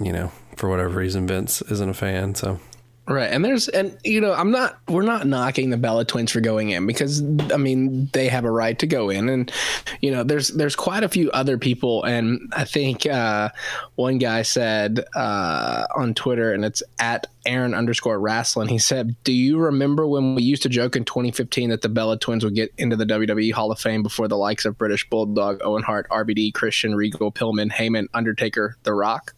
you 0.00 0.12
know, 0.12 0.32
for 0.56 0.68
whatever 0.68 0.98
reason, 0.98 1.26
Vince 1.26 1.62
isn't 1.62 1.88
a 1.88 1.94
fan. 1.94 2.34
So 2.34 2.60
Right. 3.06 3.30
And 3.30 3.44
there's, 3.44 3.68
and, 3.68 3.98
you 4.02 4.18
know, 4.18 4.32
I'm 4.32 4.50
not, 4.50 4.78
we're 4.88 5.02
not 5.02 5.26
knocking 5.26 5.68
the 5.68 5.76
Bella 5.76 6.06
twins 6.06 6.32
for 6.32 6.40
going 6.40 6.70
in 6.70 6.86
because, 6.86 7.22
I 7.52 7.58
mean, 7.58 8.08
they 8.14 8.28
have 8.28 8.46
a 8.46 8.50
right 8.50 8.78
to 8.78 8.86
go 8.86 9.10
in. 9.10 9.28
And, 9.28 9.52
you 10.00 10.10
know, 10.10 10.24
there's, 10.24 10.48
there's 10.48 10.74
quite 10.74 11.04
a 11.04 11.08
few 11.10 11.30
other 11.32 11.58
people. 11.58 12.02
And 12.04 12.50
I 12.56 12.64
think 12.64 13.04
uh, 13.04 13.50
one 13.96 14.16
guy 14.16 14.40
said 14.40 15.04
uh, 15.14 15.86
on 15.94 16.14
Twitter, 16.14 16.54
and 16.54 16.64
it's 16.64 16.82
at 16.98 17.26
Aaron 17.44 17.74
underscore 17.74 18.18
wrestling, 18.18 18.68
he 18.68 18.78
said, 18.78 19.14
Do 19.22 19.34
you 19.34 19.58
remember 19.58 20.06
when 20.06 20.34
we 20.34 20.42
used 20.42 20.62
to 20.62 20.70
joke 20.70 20.96
in 20.96 21.04
2015 21.04 21.68
that 21.70 21.82
the 21.82 21.90
Bella 21.90 22.18
twins 22.18 22.42
would 22.42 22.54
get 22.54 22.72
into 22.78 22.96
the 22.96 23.04
WWE 23.04 23.52
Hall 23.52 23.70
of 23.70 23.78
Fame 23.78 24.02
before 24.02 24.28
the 24.28 24.38
likes 24.38 24.64
of 24.64 24.78
British 24.78 25.06
Bulldog, 25.10 25.60
Owen 25.62 25.82
Hart, 25.82 26.08
RVD, 26.08 26.54
Christian, 26.54 26.94
Regal, 26.94 27.30
Pillman, 27.30 27.70
Heyman, 27.70 28.06
Undertaker, 28.14 28.78
The 28.84 28.94
Rock? 28.94 29.34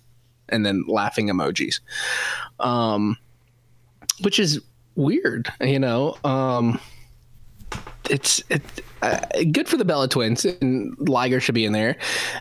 And 0.48 0.64
then 0.64 0.84
laughing 0.86 1.28
emojis. 1.28 1.80
Um, 2.60 3.16
which 4.20 4.38
is 4.38 4.60
weird, 4.94 5.52
you 5.60 5.78
know. 5.78 6.16
Um, 6.24 6.80
it's 8.10 8.42
it, 8.48 8.62
uh, 9.02 9.20
good 9.52 9.68
for 9.68 9.76
the 9.76 9.84
Bella 9.84 10.08
twins, 10.08 10.44
and 10.44 10.96
Liger 11.08 11.40
should 11.40 11.54
be 11.54 11.64
in 11.64 11.72
there. 11.72 11.96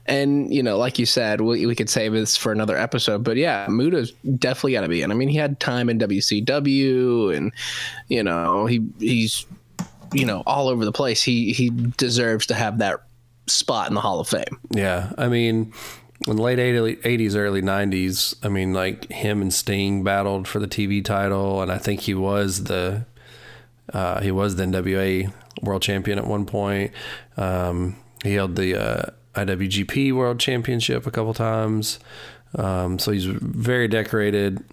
And 0.05 0.53
you 0.53 0.63
know, 0.63 0.77
like 0.77 0.99
you 0.99 1.05
said, 1.05 1.41
we, 1.41 1.65
we 1.65 1.75
could 1.75 1.89
save 1.89 2.13
this 2.13 2.37
for 2.37 2.51
another 2.51 2.77
episode. 2.77 3.23
But 3.23 3.37
yeah, 3.37 3.67
Muta's 3.67 4.11
definitely 4.37 4.73
got 4.73 4.81
to 4.81 4.87
be 4.87 5.01
in. 5.01 5.11
I 5.11 5.15
mean, 5.15 5.29
he 5.29 5.37
had 5.37 5.59
time 5.59 5.89
in 5.89 5.99
WCW, 5.99 7.35
and 7.35 7.51
you 8.07 8.23
know, 8.23 8.65
he 8.65 8.85
he's 8.99 9.45
you 10.13 10.25
know 10.25 10.43
all 10.45 10.67
over 10.67 10.85
the 10.85 10.91
place. 10.91 11.21
He 11.23 11.53
he 11.53 11.69
deserves 11.69 12.45
to 12.47 12.53
have 12.53 12.77
that 12.79 13.01
spot 13.47 13.87
in 13.87 13.93
the 13.93 14.01
Hall 14.01 14.19
of 14.19 14.27
Fame. 14.27 14.59
Yeah, 14.71 15.11
I 15.17 15.27
mean, 15.27 15.73
in 16.27 16.37
the 16.37 16.41
late 16.41 16.59
80s, 16.59 17.35
early 17.35 17.61
90s, 17.61 18.35
I 18.43 18.49
mean, 18.49 18.73
like 18.73 19.11
him 19.11 19.41
and 19.41 19.53
Sting 19.53 20.03
battled 20.03 20.47
for 20.47 20.59
the 20.59 20.67
TV 20.67 21.03
title, 21.03 21.61
and 21.61 21.71
I 21.71 21.77
think 21.77 22.01
he 22.01 22.13
was 22.13 22.63
the 22.65 23.05
uh, 23.93 24.21
he 24.21 24.31
was 24.31 24.55
the 24.55 24.63
NWA 24.63 25.31
World 25.61 25.81
Champion 25.81 26.17
at 26.17 26.25
one 26.25 26.45
point. 26.45 26.91
Um, 27.37 27.97
he 28.23 28.33
held 28.33 28.55
the 28.55 28.75
uh, 28.75 29.09
IWGP 29.35 30.13
World 30.13 30.39
Championship 30.39 31.05
a 31.05 31.11
couple 31.11 31.33
times, 31.33 31.99
um, 32.55 32.97
so 32.97 33.11
he's 33.11 33.25
very 33.25 33.87
decorated. 33.87 34.63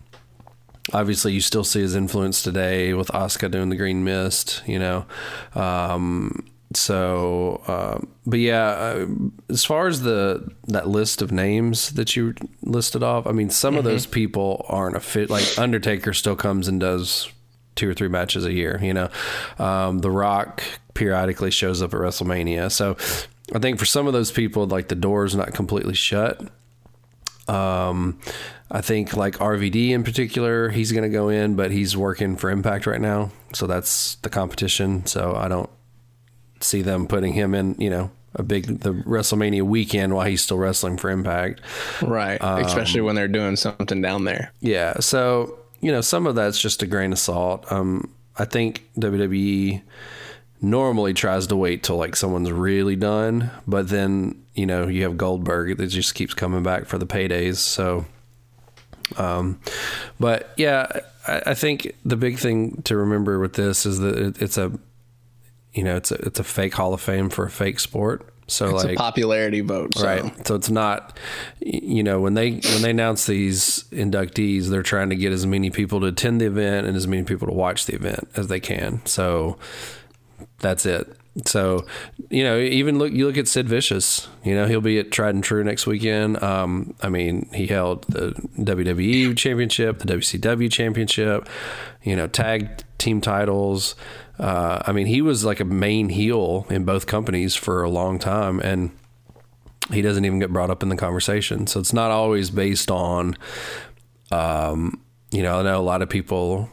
Obviously, 0.92 1.32
you 1.32 1.40
still 1.40 1.64
see 1.64 1.80
his 1.80 1.94
influence 1.94 2.42
today 2.42 2.94
with 2.94 3.08
Asuka 3.08 3.50
doing 3.50 3.68
the 3.68 3.76
Green 3.76 4.02
Mist, 4.04 4.62
you 4.66 4.78
know. 4.78 5.06
Um, 5.54 6.44
so 6.76 7.62
uh, 7.67 7.99
but 8.26 8.38
yeah 8.38 8.69
uh, 8.69 9.07
as 9.49 9.64
far 9.64 9.87
as 9.87 10.02
the 10.02 10.49
that 10.69 10.88
list 10.88 11.23
of 11.23 11.33
names 11.33 11.91
that 11.91 12.17
you 12.17 12.35
listed 12.62 13.02
off 13.02 13.26
i 13.26 13.33
mean 13.33 13.50
some 13.50 13.73
mm-hmm. 13.73 13.79
of 13.79 13.85
those 13.85 14.07
people 14.07 14.64
aren't 14.69 14.97
a 14.97 15.00
fit 15.00 15.31
like 15.31 15.59
undertaker 15.59 16.12
still 16.12 16.37
comes 16.37 16.69
and 16.69 16.81
does 16.81 17.31
two 17.75 17.88
or 17.88 17.95
three 17.95 18.09
matches 18.09 18.45
a 18.45 18.52
year 18.52 18.79
you 18.83 18.95
know 18.95 19.09
um, 19.59 20.00
the 20.00 20.11
rock 20.11 20.62
periodically 20.95 21.50
shows 21.50 21.81
up 21.83 21.95
at 21.95 22.00
wrestlemania 22.00 22.71
so 22.71 22.97
i 23.55 23.59
think 23.59 23.79
for 23.79 23.87
some 23.87 24.07
of 24.07 24.12
those 24.12 24.31
people 24.31 24.67
like 24.67 24.88
the 24.88 24.95
door's 24.95 25.35
not 25.35 25.52
completely 25.55 25.95
shut 25.95 26.41
um, 27.49 28.21
I 28.71 28.81
think 28.81 29.14
like 29.17 29.35
RVD 29.35 29.91
in 29.91 30.02
particular, 30.02 30.71
he's 30.71 30.93
going 30.93 31.02
to 31.02 31.11
go 31.11 31.29
in, 31.29 31.57
but 31.57 31.71
he's 31.71 31.95
working 31.97 32.37
for 32.37 32.50
Impact 32.50 32.87
right 32.87 33.00
now, 33.00 33.31
so 33.52 33.67
that's 33.67 34.14
the 34.17 34.31
competition. 34.31 35.05
So 35.05 35.35
I 35.35 35.49
don't 35.49 35.69
see 36.62 36.83
them 36.83 37.07
putting 37.07 37.33
him 37.33 37.54
in, 37.54 37.75
you 37.78 37.90
know, 37.90 38.11
a 38.35 38.42
big 38.42 38.81
the 38.81 38.92
WrestleMania 38.92 39.62
weekend 39.62 40.14
while 40.14 40.26
he's 40.26 40.42
still 40.42 40.59
wrestling 40.59 40.97
for 40.97 41.11
Impact. 41.11 41.61
Right. 42.02 42.40
Um, 42.42 42.64
Especially 42.64 43.00
when 43.00 43.14
they're 43.14 43.28
doing 43.28 43.57
something 43.57 44.00
down 44.00 44.25
there. 44.25 44.52
Yeah. 44.61 45.00
So, 45.00 45.59
you 45.81 45.92
know, 45.92 46.00
some 46.00 46.26
of 46.26 46.35
that's 46.35 46.61
just 46.61 46.83
a 46.83 46.87
grain 46.87 47.12
of 47.12 47.19
salt. 47.19 47.71
Um, 47.71 48.11
I 48.38 48.45
think 48.45 48.88
WWE 48.99 49.83
normally 50.61 51.12
tries 51.12 51.49
to 51.49 51.57
wait 51.57 51.83
till 51.83 51.97
like 51.97 52.16
someone's 52.16 52.50
really 52.50 52.97
done, 52.97 53.50
but 53.66 53.88
then, 53.88 54.42
you 54.54 54.64
know, 54.64 54.87
you 54.87 55.02
have 55.02 55.16
Goldberg 55.19 55.76
that 55.76 55.88
just 55.88 56.14
keeps 56.14 56.35
coming 56.35 56.62
back 56.62 56.87
for 56.87 56.99
the 56.99 57.07
paydays. 57.07 57.57
So 57.57 58.07
um 59.19 59.61
but 60.19 60.54
yeah, 60.57 60.87
I, 61.26 61.42
I 61.47 61.54
think 61.54 61.95
the 62.04 62.16
big 62.16 62.38
thing 62.38 62.81
to 62.83 62.97
remember 62.97 63.38
with 63.38 63.54
this 63.54 63.85
is 63.85 63.99
that 63.99 64.40
it's 64.40 64.57
a 64.57 64.73
you 65.75 65.83
know, 65.83 65.97
it's 65.97 66.11
a, 66.11 66.17
it's 66.26 66.38
a 66.38 66.45
fake 66.45 66.75
Hall 66.75 66.95
of 66.95 67.00
Fame 67.00 67.31
for 67.31 67.45
a 67.45 67.50
fake 67.50 67.81
sport. 67.81 68.29
So 68.49 68.75
it's 68.75 68.85
like 68.85 68.99
popularity 68.99 69.61
vote, 69.61 69.95
so. 69.95 70.05
right? 70.05 70.47
So 70.47 70.55
it's 70.55 70.69
not, 70.69 71.19
you 71.61 72.02
know, 72.02 72.21
when 72.21 72.35
they 72.35 72.50
when 72.50 72.83
they 72.83 72.91
announce 72.91 73.25
these 73.26 73.85
inductees, 73.85 74.69
they're 74.69 74.83
trying 74.83 75.09
to 75.11 75.17
get 75.17 75.33
as 75.33 75.47
many 75.47 75.71
people 75.71 76.00
to 76.00 76.07
attend 76.07 76.41
the 76.41 76.47
event 76.47 76.87
and 76.87 76.97
as 76.97 77.07
many 77.07 77.23
people 77.23 77.49
to 77.49 77.55
watch 77.55 77.87
the 77.87 77.95
event 77.95 78.29
as 78.37 78.49
they 78.49 78.61
can. 78.61 79.05
So 79.07 79.59
that's 80.59 80.85
it. 80.85 81.17
So, 81.47 81.87
you 82.29 82.45
know, 82.45 82.59
even 82.59 82.99
look 82.99 83.12
you 83.12 83.26
look 83.26 83.38
at 83.38 83.49
Sid 83.49 83.69
Vicious. 83.69 84.29
You 84.45 84.55
know, 84.55 84.67
he'll 84.67 84.83
be 84.83 84.99
at 84.99 85.11
Tried 85.11 85.35
and 85.35 85.43
True 85.43 85.64
next 85.64 85.87
weekend. 85.87 86.43
Um, 86.43 86.95
I 87.00 87.09
mean, 87.09 87.49
he 87.55 87.67
held 87.67 88.05
the 88.05 88.33
WWE 88.59 89.37
Championship, 89.37 90.00
the 90.00 90.17
WCW 90.17 90.71
Championship. 90.71 91.49
You 92.02 92.17
know, 92.17 92.26
tag 92.26 92.83
team 92.99 93.23
titles. 93.23 93.95
Uh, 94.42 94.82
I 94.84 94.90
mean, 94.90 95.06
he 95.06 95.22
was 95.22 95.44
like 95.44 95.61
a 95.61 95.64
main 95.64 96.08
heel 96.08 96.66
in 96.68 96.84
both 96.84 97.06
companies 97.06 97.54
for 97.54 97.84
a 97.84 97.88
long 97.88 98.18
time, 98.18 98.58
and 98.58 98.90
he 99.92 100.02
doesn't 100.02 100.25
even 100.25 100.40
get 100.40 100.52
brought 100.52 100.68
up 100.68 100.82
in 100.82 100.88
the 100.88 100.96
conversation. 100.96 101.68
So 101.68 101.78
it's 101.78 101.92
not 101.92 102.11
always 102.11 102.50
based 102.50 102.90
on, 102.90 103.38
um, 104.32 105.00
you 105.30 105.44
know, 105.44 105.61
I 105.61 105.62
know 105.62 105.78
a 105.78 105.80
lot 105.80 106.02
of 106.02 106.08
people. 106.08 106.68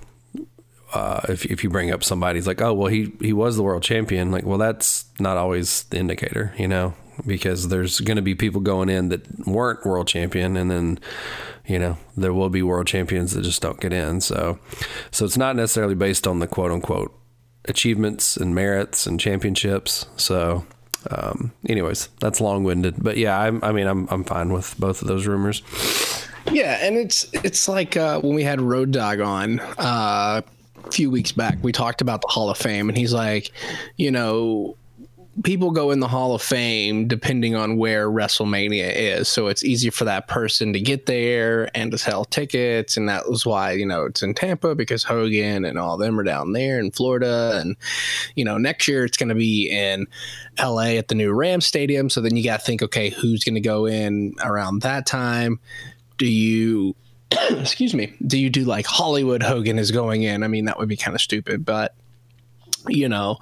Uh, 0.91 1.21
if 1.29 1.45
if 1.45 1.63
you 1.63 1.69
bring 1.69 1.91
up 1.91 2.03
somebody, 2.03 2.39
it's 2.39 2.47
like, 2.47 2.59
oh 2.59 2.73
well, 2.73 2.87
he 2.87 3.13
he 3.21 3.33
was 3.33 3.55
the 3.55 3.61
world 3.61 3.83
champion. 3.83 4.31
Like, 4.31 4.45
well, 4.45 4.57
that's 4.57 5.05
not 5.19 5.37
always 5.37 5.83
the 5.83 5.97
indicator, 5.97 6.55
you 6.57 6.67
know, 6.67 6.95
because 7.27 7.67
there's 7.67 7.99
going 7.99 8.15
to 8.15 8.23
be 8.23 8.33
people 8.33 8.61
going 8.61 8.89
in 8.89 9.09
that 9.09 9.45
weren't 9.47 9.85
world 9.85 10.07
champion, 10.07 10.57
and 10.57 10.71
then 10.71 10.99
you 11.67 11.77
know 11.77 11.99
there 12.17 12.33
will 12.33 12.49
be 12.49 12.63
world 12.63 12.87
champions 12.87 13.33
that 13.33 13.43
just 13.43 13.61
don't 13.61 13.79
get 13.79 13.93
in. 13.93 14.21
So, 14.21 14.57
so 15.11 15.25
it's 15.25 15.37
not 15.37 15.55
necessarily 15.55 15.93
based 15.93 16.25
on 16.25 16.39
the 16.39 16.47
quote 16.47 16.71
unquote 16.71 17.13
achievements 17.65 18.37
and 18.37 18.55
merits 18.55 19.05
and 19.05 19.19
championships. 19.19 20.05
So, 20.17 20.65
um, 21.11 21.51
anyways, 21.67 22.09
that's 22.19 22.41
long 22.41 22.63
winded, 22.63 22.95
but 23.01 23.17
yeah, 23.17 23.39
I'm, 23.39 23.63
I 23.63 23.71
mean, 23.71 23.87
I'm 23.87 24.07
I'm 24.09 24.23
fine 24.23 24.51
with 24.51 24.75
both 24.79 25.01
of 25.01 25.07
those 25.07 25.27
rumors. 25.27 25.61
Yeah, 26.51 26.79
and 26.81 26.97
it's 26.97 27.29
it's 27.33 27.67
like 27.67 27.95
uh, 27.97 28.19
when 28.21 28.33
we 28.33 28.43
had 28.43 28.61
Road 28.61 28.91
Dog 28.91 29.19
on 29.19 29.59
uh, 29.59 30.41
a 30.83 30.91
few 30.91 31.11
weeks 31.11 31.31
back, 31.31 31.57
we 31.61 31.71
talked 31.71 32.01
about 32.01 32.21
the 32.21 32.27
Hall 32.27 32.49
of 32.49 32.57
Fame, 32.57 32.89
and 32.89 32.97
he's 32.97 33.13
like, 33.13 33.51
you 33.97 34.11
know, 34.11 34.75
people 35.43 35.71
go 35.71 35.91
in 35.91 35.99
the 35.99 36.07
Hall 36.07 36.35
of 36.35 36.41
Fame 36.41 37.07
depending 37.07 37.55
on 37.55 37.77
where 37.77 38.09
WrestleMania 38.09 38.91
is. 38.93 39.27
So 39.27 39.47
it's 39.47 39.63
easy 39.63 39.89
for 39.89 40.05
that 40.05 40.27
person 40.27 40.73
to 40.73 40.79
get 40.79 41.05
there 41.05 41.69
and 41.75 41.91
to 41.91 41.97
sell 41.97 42.25
tickets. 42.25 42.97
And 42.97 43.07
that 43.07 43.29
was 43.29 43.45
why, 43.45 43.71
you 43.71 43.85
know, 43.85 44.05
it's 44.05 44.21
in 44.21 44.33
Tampa 44.33 44.75
because 44.75 45.03
Hogan 45.03 45.65
and 45.65 45.77
all 45.77 45.97
them 45.97 46.19
are 46.19 46.23
down 46.23 46.53
there 46.53 46.79
in 46.79 46.91
Florida. 46.91 47.59
And, 47.61 47.77
you 48.35 48.43
know, 48.43 48.57
next 48.57 48.87
year 48.87 49.05
it's 49.05 49.17
going 49.17 49.29
to 49.29 49.35
be 49.35 49.69
in 49.69 50.07
LA 50.61 50.97
at 50.97 51.07
the 51.07 51.15
new 51.15 51.33
Ram 51.33 51.61
Stadium. 51.61 52.09
So 52.09 52.21
then 52.21 52.35
you 52.35 52.43
got 52.43 52.59
to 52.59 52.65
think, 52.65 52.81
okay, 52.83 53.09
who's 53.09 53.43
going 53.43 53.55
to 53.55 53.61
go 53.61 53.85
in 53.85 54.33
around 54.43 54.81
that 54.81 55.05
time? 55.05 55.59
Do 56.17 56.27
you. 56.27 56.95
excuse 57.51 57.93
me. 57.93 58.11
Do 58.25 58.39
you 58.39 58.49
do 58.49 58.65
like 58.65 58.87
Hollywood 58.87 59.43
Hogan 59.43 59.77
is 59.77 59.91
going 59.91 60.23
in? 60.23 60.41
I 60.41 60.47
mean, 60.47 60.65
that 60.65 60.79
would 60.79 60.89
be 60.89 60.97
kind 60.97 61.13
of 61.13 61.21
stupid, 61.21 61.63
but 61.63 61.95
you 62.89 63.09
know 63.09 63.37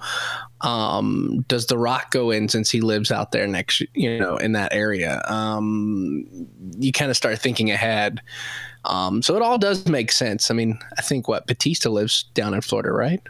um, 0.62 1.44
does 1.48 1.66
the 1.66 1.78
rock 1.78 2.10
go 2.10 2.30
in 2.30 2.48
since 2.48 2.70
he 2.70 2.80
lives 2.80 3.12
out 3.12 3.32
there 3.32 3.46
next 3.46 3.82
you 3.94 4.18
know 4.18 4.36
in 4.36 4.52
that 4.52 4.72
area? 4.72 5.22
Um, 5.26 6.26
you 6.78 6.92
kind 6.92 7.10
of 7.10 7.16
start 7.16 7.38
thinking 7.38 7.70
ahead. 7.70 8.20
Um, 8.84 9.22
so 9.22 9.36
it 9.36 9.42
all 9.42 9.58
does 9.58 9.86
make 9.86 10.12
sense. 10.12 10.50
I 10.50 10.54
mean 10.54 10.78
i 10.96 11.02
think 11.02 11.28
what 11.28 11.46
batista 11.46 11.90
lives 11.90 12.24
down 12.34 12.54
in 12.54 12.60
florida 12.60 12.90
right? 12.92 13.22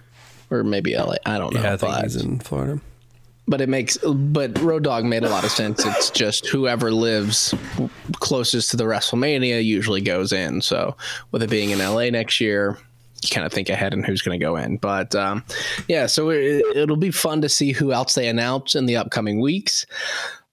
Or 0.51 0.65
maybe 0.65 0.97
la 0.97 1.15
i 1.27 1.37
don't 1.37 1.53
know 1.53 1.61
yeah 1.61 1.75
i 1.75 1.77
think 1.77 1.95
he's 1.97 2.17
in 2.17 2.39
florida. 2.41 2.81
But 3.47 3.63
it 3.63 3.69
makes 3.71 3.97
but 3.97 4.59
road 4.61 4.85
dog 4.85 5.07
made 5.07 5.25
a 5.25 5.31
lot 5.31 5.43
of 5.43 5.51
sense. 5.51 5.83
It's 5.87 6.11
just 6.11 6.47
whoever 6.47 6.93
lives 6.93 7.55
closest 8.21 8.71
to 8.73 8.77
the 8.77 8.85
wrestlemania 8.85 9.65
usually 9.65 10.03
goes 10.03 10.35
in. 10.35 10.61
So 10.61 10.95
with 11.33 11.43
it 11.43 11.49
being 11.49 11.71
in 11.71 11.79
la 11.79 12.11
next 12.11 12.43
year 12.43 12.79
kind 13.31 13.47
of 13.47 13.53
think 13.53 13.69
ahead 13.69 13.93
and 13.93 14.05
who's 14.05 14.23
going 14.23 14.39
to 14.39 14.45
go 14.45 14.57
in. 14.57 14.77
But 14.77 15.15
um, 15.15 15.45
yeah, 15.89 16.07
so 16.07 16.31
it, 16.31 16.89
will 16.89 16.97
be 16.97 17.11
fun 17.11 17.43
to 17.43 17.49
see 17.49 17.73
who 17.73 17.93
else 17.93 18.15
they 18.15 18.29
announce 18.29 18.75
in 18.75 18.87
the 18.87 18.97
upcoming 18.97 19.41
weeks. 19.41 19.87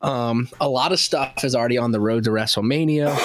Um, 0.02 0.50
a 0.60 0.70
lot 0.70 0.92
of 0.92 1.00
stuff 1.00 1.44
is 1.44 1.56
already 1.56 1.78
on 1.78 1.92
the 1.92 2.00
road 2.00 2.26
to 2.26 2.30
WrestleMania. 2.30 3.16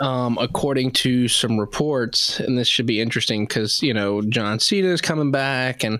Um, 0.00 0.38
according 0.40 0.92
to 0.92 1.26
some 1.26 1.58
reports, 1.58 2.38
and 2.38 2.56
this 2.56 2.68
should 2.68 2.86
be 2.86 3.00
interesting 3.00 3.46
because 3.46 3.82
you 3.82 3.92
know 3.92 4.22
John 4.22 4.60
Cena 4.60 4.88
is 4.88 5.00
coming 5.00 5.32
back, 5.32 5.82
and 5.82 5.98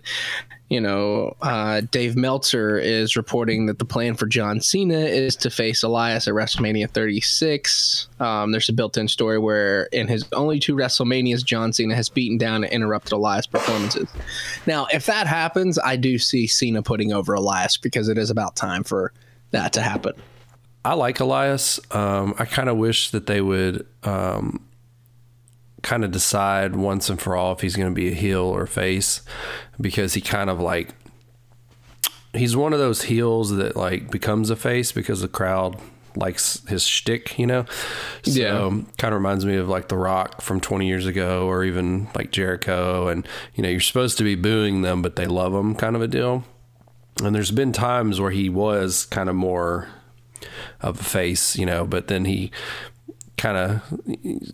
you 0.73 0.81
know, 0.81 1.37
uh, 1.43 1.83
Dave 1.91 2.17
Meltzer 2.17 2.79
is 2.79 3.15
reporting 3.15 3.67
that 3.67 3.79
the 3.79 3.85
plan 3.85 4.15
for 4.15 4.25
John 4.25 4.59
Cena 4.63 5.01
is 5.01 5.37
to 5.37 5.51
face 5.51 5.83
Elias 5.83 6.27
at 6.27 6.33
WrestleMania 6.33 6.89
36. 6.89 8.09
Um, 8.21 8.53
there's 8.53 8.71
a 8.71 8.73
built-in 8.73 9.07
story 9.07 9.39
where 9.39 9.83
in 9.93 10.09
his 10.09 10.25
only 10.33 10.59
two 10.59 10.75
WrestleManias, 10.75 11.45
John 11.45 11.75
Cena 11.75 11.95
has 11.95 12.09
beaten 12.09 12.39
down 12.39 12.65
and 12.65 12.73
interrupted 12.73 13.13
Elias' 13.13 13.47
performances. 13.47 14.09
Now, 14.67 14.87
if 14.95 15.05
that 15.05 15.27
happens, 15.27 15.79
I 15.79 15.97
do 15.97 16.17
see 16.17 16.47
Cena 16.47 16.83
putting 16.83 17.13
over 17.13 17.35
Elias 17.35 17.77
because 17.77 18.09
it 18.09 18.17
is 18.17 18.31
about 18.31 18.57
time 18.57 18.83
for 18.83 19.13
that 19.51 19.75
to 19.75 19.83
happen. 19.83 20.15
I 20.87 20.95
like 20.95 21.21
Elias. 21.21 21.81
Um, 21.91 22.35
I 22.39 22.47
kind 22.47 22.71
of 22.71 22.79
wish 22.79 23.11
that 23.11 23.27
they 23.27 23.43
would 23.43 23.87
um, 24.05 24.65
kind 25.83 26.05
of 26.05 26.11
decide 26.11 26.77
once 26.77 27.11
and 27.11 27.21
for 27.21 27.35
all 27.37 27.53
if 27.53 27.61
he's 27.61 27.77
going 27.77 27.89
to 27.89 27.95
be 27.95 28.09
a 28.11 28.15
heel 28.15 28.43
or 28.43 28.63
a 28.63 28.69
face 28.69 29.23
because 29.81 30.15
he 30.15 30.21
kind 30.21 30.49
of 30.49 30.61
like 30.61 30.91
he's 32.33 32.57
one 32.57 32.73
of 32.73 32.79
those 32.79 33.03
heels 33.03 33.51
that 33.57 33.77
like 33.77 34.11
becomes 34.11 34.49
a 34.51 34.57
face 34.57 34.93
because 34.93 35.21
the 35.21 35.29
crowd 35.29 35.77
likes 36.15 36.63
his 36.69 36.87
shtick, 36.87 37.39
you 37.39 37.47
know. 37.47 37.65
So 38.23 38.31
Yeah. 38.41 38.69
kind 38.99 39.15
of 39.15 39.19
reminds 39.21 39.45
me 39.45 39.57
of 39.57 39.69
like 39.69 39.89
The 39.89 39.97
Rock 39.97 40.41
from 40.41 40.61
20 40.61 40.87
years 40.87 41.07
ago, 41.07 41.47
or 41.47 41.65
even 41.65 42.09
like 42.15 42.31
Jericho, 42.31 43.09
and 43.09 43.27
you 43.55 43.63
know 43.63 43.69
you're 43.69 43.81
supposed 43.81 44.19
to 44.19 44.25
be 44.25 44.35
booing 44.35 44.83
them, 44.83 45.03
but 45.03 45.17
they 45.17 45.27
love 45.27 45.53
him, 45.55 45.75
kind 45.75 45.97
of 45.97 46.03
a 46.03 46.09
deal. 46.09 46.45
And 47.23 47.35
there's 47.35 47.51
been 47.51 47.73
times 47.73 48.21
where 48.21 48.31
he 48.31 48.49
was 48.49 49.05
kind 49.07 49.29
of 49.29 49.35
more 49.37 49.89
of 50.81 51.01
a 51.01 51.05
face, 51.05 51.57
you 51.57 51.67
know, 51.67 51.87
but 51.87 52.09
then 52.09 52.25
he 52.25 52.51
kind 53.43 53.57
of 53.57 53.83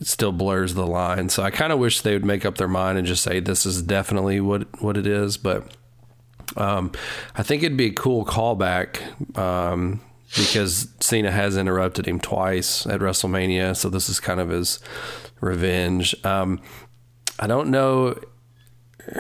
still 0.01 0.33
blurs 0.33 0.73
the 0.73 0.87
line. 0.87 1.29
So 1.29 1.43
I 1.43 1.51
kind 1.51 1.75
of 1.75 1.79
wish 1.79 2.01
they 2.01 2.15
would 2.15 2.25
make 2.25 2.47
up 2.47 2.57
their 2.57 2.69
mind 2.69 2.97
and 2.97 3.07
just 3.07 3.23
say 3.23 3.39
this 3.39 3.67
is 3.67 3.83
definitely 3.83 4.41
what 4.41 4.83
what 4.83 4.97
it 4.97 5.07
is. 5.07 5.37
But 5.37 5.71
um, 6.57 6.93
I 7.37 7.43
think 7.43 7.63
it'd 7.63 7.77
be 7.77 7.89
a 7.89 7.93
cool 7.93 8.25
callback 8.25 9.37
um, 9.37 10.01
because 10.35 10.89
Cena 11.01 11.31
has 11.31 11.59
interrupted 11.59 12.09
him 12.09 12.19
twice 12.19 12.87
at 12.87 13.01
WrestleMania, 13.01 13.77
so 13.77 13.91
this 13.91 14.09
is 14.09 14.21
kind 14.21 14.41
of 14.41 14.49
his 14.49 14.81
revenge. 15.41 16.17
Um, 16.25 16.59
I 17.39 17.47
don't 17.47 17.71
know. 17.71 18.19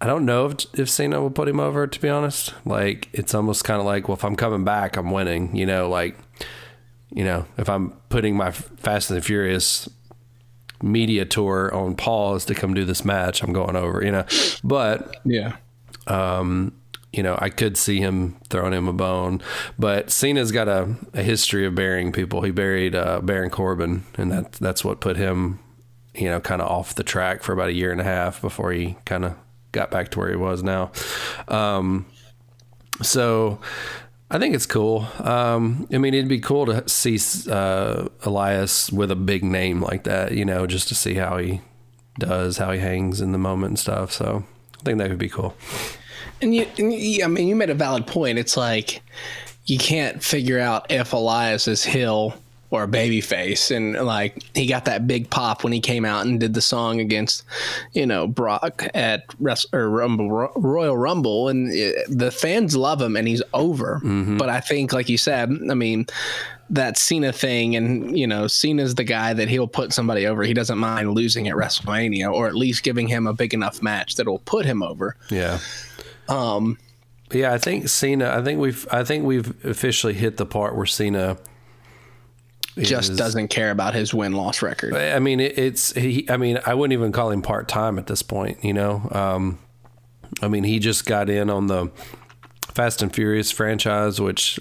I 0.00 0.06
don't 0.06 0.24
know 0.26 0.46
if, 0.46 0.66
if 0.76 0.90
Cena 0.90 1.20
will 1.20 1.30
put 1.30 1.46
him 1.46 1.60
over. 1.60 1.86
To 1.86 2.00
be 2.00 2.08
honest, 2.08 2.54
like 2.64 3.08
it's 3.12 3.36
almost 3.36 3.62
kind 3.62 3.78
of 3.78 3.86
like, 3.86 4.08
well, 4.08 4.16
if 4.16 4.24
I'm 4.24 4.34
coming 4.34 4.64
back, 4.64 4.96
I'm 4.96 5.12
winning. 5.12 5.54
You 5.54 5.64
know, 5.64 5.88
like 5.88 6.18
you 7.14 7.24
know, 7.24 7.44
if 7.58 7.68
I'm 7.68 7.90
putting 8.08 8.36
my 8.36 8.50
Fast 8.50 9.10
and 9.10 9.16
the 9.18 9.22
Furious 9.22 9.88
media 10.82 11.24
tour 11.24 11.72
on 11.74 11.94
pause 11.94 12.44
to 12.46 12.54
come 12.54 12.74
do 12.74 12.84
this 12.84 13.04
match, 13.04 13.42
I'm 13.42 13.52
going 13.52 13.76
over. 13.76 14.04
You 14.04 14.12
know, 14.12 14.24
but 14.64 15.16
Yeah. 15.24 15.56
um, 16.06 16.72
you 17.12 17.22
know, 17.22 17.36
I 17.38 17.50
could 17.50 17.76
see 17.76 17.98
him 17.98 18.36
throwing 18.48 18.72
him 18.72 18.88
a 18.88 18.92
bone, 18.94 19.42
but 19.78 20.10
Cena's 20.10 20.50
got 20.50 20.66
a, 20.66 20.96
a 21.12 21.22
history 21.22 21.66
of 21.66 21.74
burying 21.74 22.10
people. 22.10 22.40
He 22.40 22.50
buried 22.50 22.94
uh, 22.94 23.20
Baron 23.20 23.50
Corbin, 23.50 24.04
and 24.16 24.32
that 24.32 24.52
that's 24.52 24.82
what 24.82 25.00
put 25.00 25.18
him, 25.18 25.58
you 26.14 26.30
know, 26.30 26.40
kind 26.40 26.62
of 26.62 26.68
off 26.68 26.94
the 26.94 27.02
track 27.04 27.42
for 27.42 27.52
about 27.52 27.68
a 27.68 27.72
year 27.74 27.92
and 27.92 28.00
a 28.00 28.04
half 28.04 28.40
before 28.40 28.72
he 28.72 28.96
kind 29.04 29.26
of 29.26 29.34
got 29.72 29.90
back 29.90 30.10
to 30.12 30.18
where 30.18 30.30
he 30.30 30.36
was 30.36 30.62
now. 30.62 30.90
Um, 31.48 32.06
so 33.02 33.60
I 34.32 34.38
think 34.38 34.54
it's 34.54 34.64
cool. 34.64 35.06
Um, 35.18 35.86
I 35.92 35.98
mean, 35.98 36.14
it'd 36.14 36.26
be 36.26 36.40
cool 36.40 36.64
to 36.64 36.88
see 36.88 37.18
uh, 37.50 38.08
Elias 38.22 38.90
with 38.90 39.10
a 39.10 39.16
big 39.16 39.44
name 39.44 39.82
like 39.82 40.04
that, 40.04 40.32
you 40.32 40.46
know, 40.46 40.66
just 40.66 40.88
to 40.88 40.94
see 40.94 41.14
how 41.14 41.36
he 41.36 41.60
does, 42.18 42.56
how 42.56 42.72
he 42.72 42.78
hangs 42.78 43.20
in 43.20 43.32
the 43.32 43.38
moment 43.38 43.72
and 43.72 43.78
stuff. 43.78 44.10
So 44.10 44.42
I 44.80 44.82
think 44.84 44.96
that 44.98 45.10
would 45.10 45.18
be 45.18 45.28
cool. 45.28 45.54
And 46.40 46.54
you, 46.54 46.66
and 46.78 46.94
you, 46.94 47.22
I 47.22 47.28
mean, 47.28 47.46
you 47.46 47.54
made 47.54 47.68
a 47.68 47.74
valid 47.74 48.06
point. 48.06 48.38
It's 48.38 48.56
like 48.56 49.02
you 49.66 49.76
can't 49.76 50.22
figure 50.22 50.58
out 50.58 50.90
if 50.90 51.12
Elias 51.12 51.68
is 51.68 51.84
heel 51.84 52.34
or 52.72 52.82
a 52.82 52.88
baby 52.88 53.20
face 53.20 53.70
and 53.70 53.92
like 54.04 54.42
he 54.54 54.66
got 54.66 54.86
that 54.86 55.06
big 55.06 55.28
pop 55.28 55.62
when 55.62 55.74
he 55.74 55.78
came 55.80 56.06
out 56.06 56.24
and 56.24 56.40
did 56.40 56.54
the 56.54 56.62
song 56.62 57.00
against, 57.00 57.44
you 57.92 58.06
know, 58.06 58.26
Brock 58.26 58.82
at 58.94 59.24
Res- 59.38 59.66
or 59.74 59.90
Rumble 59.90 60.30
Royal 60.56 60.96
Rumble, 60.96 61.48
and 61.50 61.70
it, 61.70 61.94
the 62.08 62.30
fans 62.30 62.74
love 62.74 63.00
him, 63.00 63.14
and 63.14 63.28
he's 63.28 63.42
over. 63.52 64.00
But 64.38 64.48
I 64.48 64.60
think, 64.60 64.92
like 64.92 65.08
you 65.08 65.18
said, 65.18 65.50
I 65.70 65.74
mean. 65.74 66.06
That 66.70 66.96
Cena 66.96 67.34
thing, 67.34 67.76
and 67.76 68.16
you 68.18 68.26
know, 68.26 68.46
Cena's 68.46 68.94
the 68.94 69.04
guy 69.04 69.34
that 69.34 69.46
he'll 69.50 69.68
put 69.68 69.92
somebody 69.92 70.26
over. 70.26 70.42
He 70.42 70.54
doesn't 70.54 70.78
mind 70.78 71.12
losing 71.12 71.46
at 71.48 71.54
WrestleMania, 71.54 72.32
or 72.32 72.46
at 72.46 72.54
least 72.54 72.82
giving 72.82 73.08
him 73.08 73.26
a 73.26 73.34
big 73.34 73.52
enough 73.52 73.82
match 73.82 74.14
that 74.14 74.26
will 74.26 74.38
put 74.38 74.64
him 74.64 74.82
over. 74.82 75.14
Yeah. 75.28 75.58
Um, 76.30 76.78
Yeah, 77.30 77.52
I 77.52 77.58
think 77.58 77.88
Cena. 77.90 78.30
I 78.30 78.42
think 78.42 78.58
we've. 78.58 78.88
I 78.90 79.04
think 79.04 79.26
we've 79.26 79.52
officially 79.66 80.14
hit 80.14 80.38
the 80.38 80.46
part 80.46 80.74
where 80.74 80.86
Cena 80.86 81.36
just 82.78 83.10
is- 83.10 83.18
doesn't 83.18 83.48
care 83.48 83.70
about 83.70 83.94
his 83.94 84.12
win 84.14 84.32
loss 84.32 84.62
record. 84.62 84.94
I 84.94 85.18
mean, 85.18 85.40
it, 85.40 85.58
it's. 85.58 85.92
He, 85.94 86.26
I 86.28 86.36
mean, 86.36 86.58
I 86.66 86.74
wouldn't 86.74 86.92
even 86.92 87.12
call 87.12 87.30
him 87.30 87.42
part 87.42 87.68
time 87.68 87.98
at 87.98 88.06
this 88.06 88.22
point. 88.22 88.64
You 88.64 88.72
know. 88.72 89.08
Um, 89.10 89.58
I 90.40 90.48
mean, 90.48 90.64
he 90.64 90.78
just 90.78 91.04
got 91.06 91.28
in 91.28 91.50
on 91.50 91.66
the 91.66 91.90
Fast 92.74 93.02
and 93.02 93.14
Furious 93.14 93.50
franchise, 93.50 94.20
which 94.20 94.58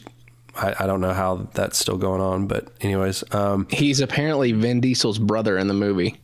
I, 0.56 0.76
I 0.82 0.88
don't 0.88 1.00
know 1.02 1.14
how 1.14 1.48
that's 1.54 1.78
still 1.80 1.98
going 1.98 2.22
on. 2.22 2.48
But 2.48 2.68
anyways, 2.82 3.24
um, 3.34 3.68
He's 3.70 4.02
apparently 4.02 4.52
Vin 4.52 4.82
Diesel's 4.82 5.18
brother 5.20 5.58
in 5.58 5.68
the 5.68 5.74
movie. 5.74 6.20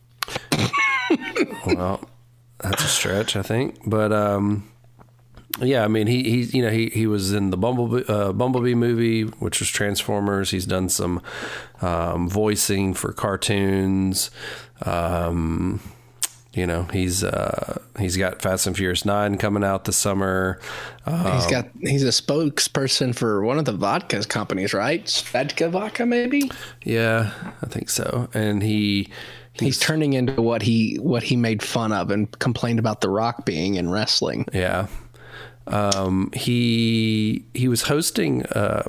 well, 1.66 2.06
that's 2.58 2.84
a 2.84 2.88
stretch, 2.88 3.36
I 3.36 3.42
think. 3.42 3.78
But 3.86 4.12
um, 4.12 4.68
yeah, 5.60 5.84
I 5.84 5.88
mean, 5.88 6.06
he 6.06 6.22
he 6.24 6.42
you 6.56 6.62
know 6.62 6.70
he 6.70 6.88
he 6.90 7.06
was 7.06 7.32
in 7.32 7.50
the 7.50 7.56
Bumblebee 7.56 8.04
uh, 8.08 8.32
Bumblebee 8.32 8.74
movie, 8.74 9.22
which 9.22 9.60
was 9.60 9.68
Transformers. 9.68 10.50
He's 10.50 10.66
done 10.66 10.88
some 10.88 11.22
um, 11.80 12.28
voicing 12.28 12.94
for 12.94 13.12
cartoons. 13.12 14.30
Um, 14.82 15.80
you 16.54 16.66
know, 16.66 16.84
he's 16.84 17.22
uh, 17.22 17.80
he's 17.98 18.16
got 18.16 18.42
Fast 18.42 18.66
and 18.66 18.76
Furious 18.76 19.04
Nine 19.04 19.38
coming 19.38 19.62
out 19.62 19.84
this 19.84 19.96
summer. 19.96 20.58
Uh, 21.06 21.36
He's 21.36 21.50
got 21.50 21.68
he's 21.80 22.02
a 22.02 22.08
spokesperson 22.08 23.14
for 23.14 23.42
one 23.44 23.58
of 23.58 23.64
the 23.64 23.72
vodka 23.72 24.24
companies, 24.24 24.74
right? 24.74 25.04
Svedka 25.04 25.70
Vodka, 25.70 26.04
maybe. 26.06 26.50
yeah, 26.84 27.32
I 27.62 27.66
think 27.66 27.90
so. 27.90 28.28
And 28.34 28.62
he 28.62 29.08
He's 29.60 29.78
turning 29.78 30.12
into 30.12 30.40
what 30.40 30.62
he 30.62 30.96
what 30.96 31.22
he 31.22 31.36
made 31.36 31.62
fun 31.62 31.92
of 31.92 32.10
and 32.10 32.30
complained 32.38 32.78
about 32.78 33.00
The 33.00 33.10
Rock 33.10 33.44
being 33.44 33.74
in 33.74 33.90
wrestling. 33.90 34.46
Yeah. 34.52 34.86
Um, 35.68 36.30
he 36.34 37.46
he 37.54 37.68
was 37.68 37.82
hosting. 37.82 38.44
Uh, 38.46 38.88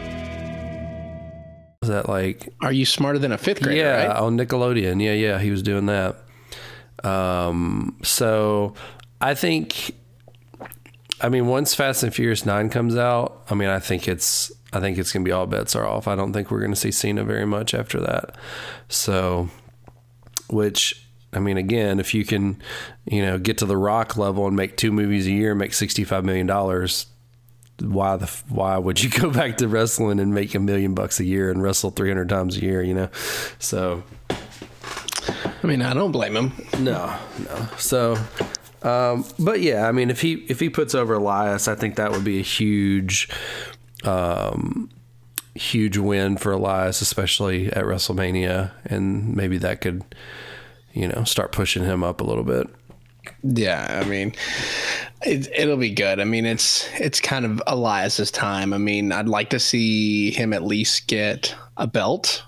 That 1.91 2.09
like 2.09 2.49
Are 2.61 2.71
you 2.71 2.85
smarter 2.85 3.19
than 3.19 3.31
a 3.31 3.37
fifth 3.37 3.61
grader? 3.61 3.77
yeah 3.77 4.07
right? 4.07 4.17
on 4.17 4.37
Nickelodeon? 4.37 5.01
Yeah, 5.01 5.13
yeah, 5.13 5.39
he 5.39 5.51
was 5.51 5.61
doing 5.61 5.85
that. 5.85 6.17
Um, 7.03 7.97
so 8.03 8.73
I 9.19 9.33
think, 9.33 9.95
I 11.21 11.29
mean, 11.29 11.47
once 11.47 11.73
Fast 11.73 12.03
and 12.03 12.13
Furious 12.13 12.45
Nine 12.45 12.69
comes 12.69 12.95
out, 12.95 13.43
I 13.49 13.55
mean, 13.55 13.69
I 13.69 13.79
think 13.79 14.07
it's, 14.07 14.51
I 14.73 14.79
think 14.79 14.97
it's 14.97 15.11
gonna 15.11 15.25
be 15.25 15.31
all 15.31 15.47
bets 15.47 15.75
are 15.75 15.85
off. 15.85 16.07
I 16.07 16.15
don't 16.15 16.33
think 16.33 16.49
we're 16.51 16.61
gonna 16.61 16.75
see 16.75 16.91
Cena 16.91 17.23
very 17.23 17.45
much 17.45 17.73
after 17.73 17.99
that. 18.01 18.35
So, 18.89 19.49
which 20.49 21.07
I 21.33 21.39
mean, 21.39 21.57
again, 21.57 21.99
if 21.99 22.13
you 22.13 22.25
can, 22.25 22.61
you 23.05 23.21
know, 23.21 23.37
get 23.37 23.57
to 23.59 23.65
the 23.65 23.77
Rock 23.77 24.17
level 24.17 24.47
and 24.47 24.55
make 24.55 24.77
two 24.77 24.91
movies 24.91 25.27
a 25.27 25.31
year, 25.31 25.51
and 25.51 25.59
make 25.59 25.73
sixty 25.73 26.03
five 26.03 26.25
million 26.25 26.45
dollars, 26.47 27.05
why 27.81 28.17
the 28.17 28.27
why 28.49 28.77
would 28.77 29.01
you 29.01 29.09
go 29.21 29.29
back 29.29 29.57
to 29.57 29.67
wrestling 29.67 30.19
and 30.19 30.33
make 30.33 30.55
a 30.55 30.59
million 30.59 30.93
bucks 30.93 31.19
a 31.19 31.25
year 31.25 31.51
and 31.51 31.61
wrestle 31.61 31.91
three 31.91 32.09
hundred 32.09 32.29
times 32.29 32.57
a 32.57 32.61
year? 32.61 32.81
You 32.83 32.93
know, 32.93 33.09
so 33.59 34.03
I 35.63 35.67
mean, 35.67 35.81
I 35.81 35.93
don't 35.93 36.11
blame 36.11 36.35
him. 36.35 36.53
no, 36.79 37.15
no. 37.39 37.67
So, 37.77 38.17
um, 38.81 39.25
but 39.37 39.61
yeah, 39.61 39.87
I 39.87 39.91
mean, 39.91 40.09
if 40.09 40.21
he 40.21 40.33
if 40.49 40.59
he 40.59 40.69
puts 40.69 40.95
over 40.95 41.15
Elias, 41.15 41.67
I 41.67 41.75
think 41.75 41.95
that 41.95 42.11
would 42.11 42.23
be 42.23 42.39
a 42.39 42.43
huge, 42.43 43.29
um, 44.03 44.89
huge 45.53 45.97
win 45.97 46.37
for 46.37 46.51
Elias, 46.51 47.01
especially 47.01 47.67
at 47.67 47.83
WrestleMania, 47.85 48.71
and 48.85 49.35
maybe 49.35 49.57
that 49.59 49.81
could, 49.81 50.03
you 50.93 51.07
know, 51.07 51.23
start 51.25 51.51
pushing 51.51 51.83
him 51.83 52.03
up 52.03 52.21
a 52.21 52.23
little 52.23 52.43
bit. 52.43 52.67
Yeah, 53.43 54.01
I 54.03 54.07
mean, 54.07 54.33
it, 55.23 55.47
it'll 55.55 55.77
be 55.77 55.91
good. 55.91 56.19
I 56.19 56.23
mean, 56.23 56.45
it's 56.45 56.87
it's 56.99 57.19
kind 57.19 57.45
of 57.45 57.61
Elias's 57.67 58.31
time. 58.31 58.73
I 58.73 58.77
mean, 58.77 59.11
I'd 59.11 59.27
like 59.27 59.49
to 59.51 59.59
see 59.59 60.31
him 60.31 60.53
at 60.53 60.63
least 60.63 61.07
get 61.07 61.55
a 61.77 61.87
belt 61.87 62.43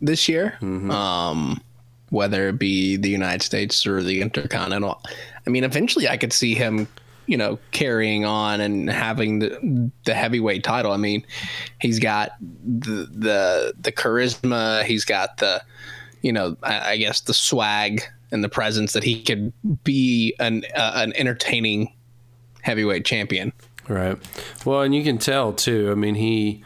this 0.00 0.28
year, 0.28 0.56
um, 0.60 1.60
whether 2.10 2.48
it 2.48 2.58
be 2.58 2.96
the 2.96 3.08
United 3.08 3.42
States 3.42 3.86
or 3.86 4.02
the 4.02 4.20
Intercontinental. 4.20 5.00
I 5.46 5.50
mean, 5.50 5.64
eventually, 5.64 6.08
I 6.08 6.16
could 6.16 6.32
see 6.32 6.54
him, 6.54 6.88
you 7.26 7.36
know, 7.36 7.58
carrying 7.72 8.24
on 8.24 8.60
and 8.60 8.90
having 8.90 9.40
the 9.40 9.90
the 10.04 10.14
heavyweight 10.14 10.64
title. 10.64 10.92
I 10.92 10.96
mean, 10.96 11.24
he's 11.80 11.98
got 11.98 12.32
the 12.40 13.08
the 13.10 13.74
the 13.80 13.92
charisma. 13.92 14.84
He's 14.84 15.04
got 15.04 15.38
the, 15.38 15.62
you 16.22 16.32
know, 16.32 16.56
I, 16.62 16.92
I 16.92 16.96
guess 16.96 17.20
the 17.20 17.34
swag 17.34 18.02
and 18.32 18.42
the 18.42 18.48
presence 18.48 18.94
that 18.94 19.04
he 19.04 19.22
could 19.22 19.52
be 19.84 20.34
an 20.40 20.64
uh, 20.74 20.92
an 20.96 21.12
entertaining 21.16 21.94
heavyweight 22.62 23.04
champion. 23.04 23.52
Right. 23.88 24.18
Well, 24.64 24.82
and 24.82 24.94
you 24.94 25.04
can 25.04 25.18
tell 25.18 25.52
too. 25.52 25.90
I 25.90 25.94
mean, 25.94 26.14
he 26.14 26.64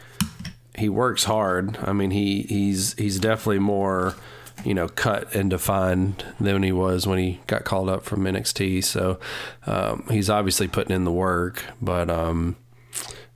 he 0.75 0.89
works 0.89 1.25
hard. 1.25 1.77
I 1.81 1.93
mean, 1.93 2.11
he 2.11 2.43
he's 2.43 2.93
he's 2.93 3.19
definitely 3.19 3.59
more, 3.59 4.15
you 4.63 4.73
know, 4.73 4.87
cut 4.87 5.35
and 5.35 5.49
defined 5.49 6.25
than 6.39 6.63
he 6.63 6.71
was 6.71 7.05
when 7.05 7.19
he 7.19 7.41
got 7.47 7.65
called 7.65 7.89
up 7.89 8.03
from 8.03 8.23
NXT. 8.23 8.83
So 8.83 9.19
um, 9.65 10.05
he's 10.09 10.29
obviously 10.29 10.67
putting 10.67 10.95
in 10.95 11.03
the 11.03 11.11
work. 11.11 11.63
But 11.81 12.09
um, 12.09 12.55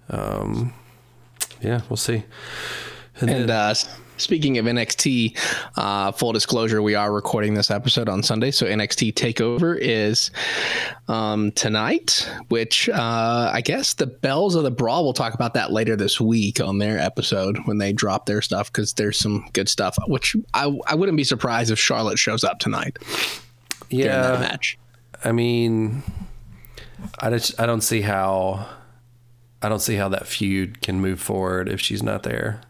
um, 0.10 0.74
yeah, 1.62 1.82
we'll 1.90 1.98
see. 1.98 2.24
And 3.20 3.52
uh, 3.52 3.74
speaking 4.22 4.58
of 4.58 4.66
NXT, 4.66 5.38
uh, 5.76 6.12
full 6.12 6.32
disclosure, 6.32 6.82
we 6.82 6.96
are 6.96 7.12
recording 7.12 7.54
this 7.54 7.72
episode 7.72 8.08
on 8.08 8.24
Sunday, 8.24 8.52
so 8.52 8.66
NXT 8.66 9.14
Takeover 9.14 9.78
is 9.80 10.32
um, 11.08 11.52
tonight. 11.54 12.30
Which 12.50 12.88
uh, 12.90 13.52
I 13.54 13.62
guess 13.62 13.96
the 13.96 14.08
Bells 14.08 14.56
of 14.56 14.64
the 14.64 14.72
Brawl 14.72 15.04
will 15.04 15.14
talk 15.14 15.34
about 15.34 15.54
that 15.56 15.72
later 15.72 15.96
this 15.96 16.22
week 16.22 16.62
on 16.62 16.78
their 16.78 17.00
episode 17.00 17.58
when 17.66 17.78
they 17.78 17.92
drop 17.92 18.26
their 18.26 18.42
stuff 18.42 18.72
because 18.72 18.94
there's 18.94 19.18
some 19.18 19.46
good 19.54 19.68
stuff. 19.68 19.98
Which 20.08 20.36
I 20.54 20.72
I 20.88 20.96
wouldn't 20.96 21.18
be 21.18 21.24
surprised 21.24 21.72
if 21.72 21.80
Charlotte 21.80 22.20
shows 22.20 22.44
up 22.44 22.60
tonight 22.60 22.98
Yeah, 23.90 24.38
match. 24.40 24.78
I 25.24 25.32
mean, 25.32 26.04
I 27.20 27.30
just 27.30 27.60
I 27.60 27.66
don't 27.66 27.82
see 27.82 28.02
how 28.02 28.68
I 29.62 29.70
don't 29.70 29.82
see 29.82 29.96
how 29.96 30.10
that 30.10 30.28
feud 30.28 30.82
can 30.82 31.00
move 31.02 31.20
forward 31.20 31.70
if 31.70 31.80
she's 31.80 32.02
not 32.02 32.24
there. 32.24 32.62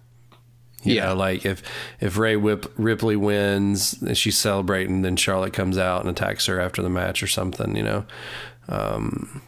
You 0.83 0.95
Yeah. 0.95 1.05
know, 1.07 1.15
like 1.15 1.45
if 1.45 1.61
if 1.99 2.17
Rhea 2.17 2.39
Whip, 2.39 2.71
Ripley 2.77 3.15
wins, 3.15 3.93
and 4.01 4.17
she's 4.17 4.37
celebrating, 4.37 5.01
then 5.03 5.15
Charlotte 5.15 5.53
comes 5.53 5.77
out 5.77 6.01
and 6.01 6.09
attacks 6.09 6.45
her 6.47 6.59
after 6.59 6.81
the 6.81 6.89
match 6.89 7.21
or 7.21 7.27
something. 7.27 7.75
You 7.75 7.83
know, 7.83 8.05
um, 8.69 9.41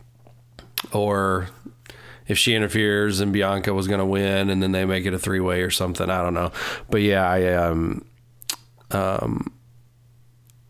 or 0.91 1.49
if 2.27 2.37
she 2.37 2.53
interferes 2.53 3.19
and 3.19 3.33
Bianca 3.33 3.73
was 3.73 3.87
going 3.87 3.99
to 3.99 4.05
win, 4.05 4.49
and 4.49 4.61
then 4.61 4.71
they 4.71 4.85
make 4.85 5.05
it 5.05 5.13
a 5.13 5.19
three 5.19 5.39
way 5.39 5.61
or 5.61 5.69
something. 5.71 6.09
I 6.09 6.21
don't 6.21 6.33
know, 6.33 6.51
but 6.89 7.01
yeah, 7.01 7.27
I 7.29 7.53
um 7.53 8.05
um 8.91 9.51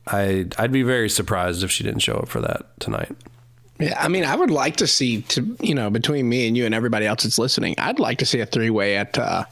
I 0.07 0.45
I'd 0.57 0.71
be 0.71 0.83
very 0.83 1.09
surprised 1.09 1.63
if 1.63 1.71
she 1.71 1.83
didn't 1.83 2.01
show 2.01 2.15
up 2.15 2.27
for 2.29 2.41
that 2.41 2.79
tonight. 2.79 3.15
Yeah, 3.79 3.97
I 3.99 4.07
mean, 4.07 4.23
I 4.23 4.35
would 4.35 4.51
like 4.51 4.75
to 4.77 4.87
see 4.87 5.21
to 5.23 5.57
you 5.61 5.75
know 5.75 5.89
between 5.89 6.29
me 6.29 6.47
and 6.47 6.55
you 6.55 6.65
and 6.65 6.73
everybody 6.75 7.05
else 7.05 7.23
that's 7.23 7.37
listening, 7.39 7.75
I'd 7.77 7.99
like 7.99 8.17
to 8.19 8.25
see 8.25 8.39
a 8.39 8.45
three 8.45 8.69
way 8.69 8.97
at 8.97 9.17
uh, 9.17 9.45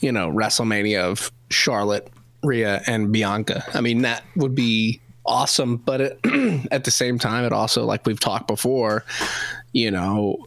you 0.00 0.12
know 0.12 0.30
WrestleMania 0.30 1.02
of 1.02 1.30
Charlotte, 1.50 2.08
Rhea, 2.42 2.82
and 2.86 3.12
Bianca. 3.12 3.64
I 3.74 3.80
mean, 3.80 4.02
that 4.02 4.24
would 4.36 4.54
be 4.54 5.00
awesome. 5.24 5.76
But 5.76 6.00
it, 6.00 6.20
at 6.70 6.84
the 6.84 6.90
same 6.90 7.18
time, 7.18 7.44
it 7.44 7.52
also 7.52 7.84
like 7.84 8.06
we've 8.06 8.20
talked 8.20 8.46
before, 8.46 9.04
you 9.72 9.90
know, 9.90 10.46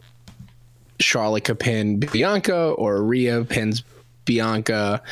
Charlotte 1.00 1.44
could 1.44 1.58
pin 1.58 1.98
Bianca 1.98 2.70
or 2.70 3.02
Rhea 3.02 3.44
pins 3.44 3.82
Bianca. 4.24 5.02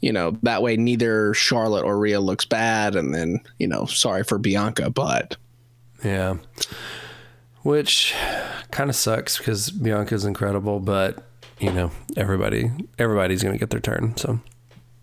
You 0.00 0.12
know, 0.12 0.36
that 0.42 0.62
way 0.62 0.76
neither 0.76 1.32
Charlotte 1.32 1.84
or 1.84 1.96
Rhea 1.96 2.20
looks 2.20 2.44
bad, 2.44 2.96
and 2.96 3.14
then 3.14 3.40
you 3.58 3.68
know, 3.68 3.86
sorry 3.86 4.24
for 4.24 4.38
Bianca, 4.38 4.90
but 4.90 5.36
Yeah. 6.04 6.36
Which 7.62 8.12
kind 8.72 8.90
of 8.90 8.96
sucks 8.96 9.38
because 9.38 9.70
Bianca's 9.70 10.24
incredible, 10.24 10.80
but 10.80 11.24
you 11.62 11.72
know 11.72 11.90
everybody 12.16 12.70
everybody's 12.98 13.42
gonna 13.42 13.58
get 13.58 13.70
their 13.70 13.80
turn. 13.80 14.16
So 14.16 14.40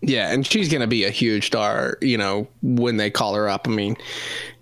Yeah, 0.02 0.30
and 0.30 0.46
she's 0.46 0.70
gonna 0.70 0.86
be 0.86 1.04
a 1.04 1.10
huge 1.10 1.46
star, 1.46 1.96
you 2.00 2.16
know, 2.16 2.46
when 2.62 2.96
they 2.98 3.10
call 3.10 3.34
her 3.34 3.48
up. 3.48 3.66
I 3.66 3.70
mean, 3.70 3.96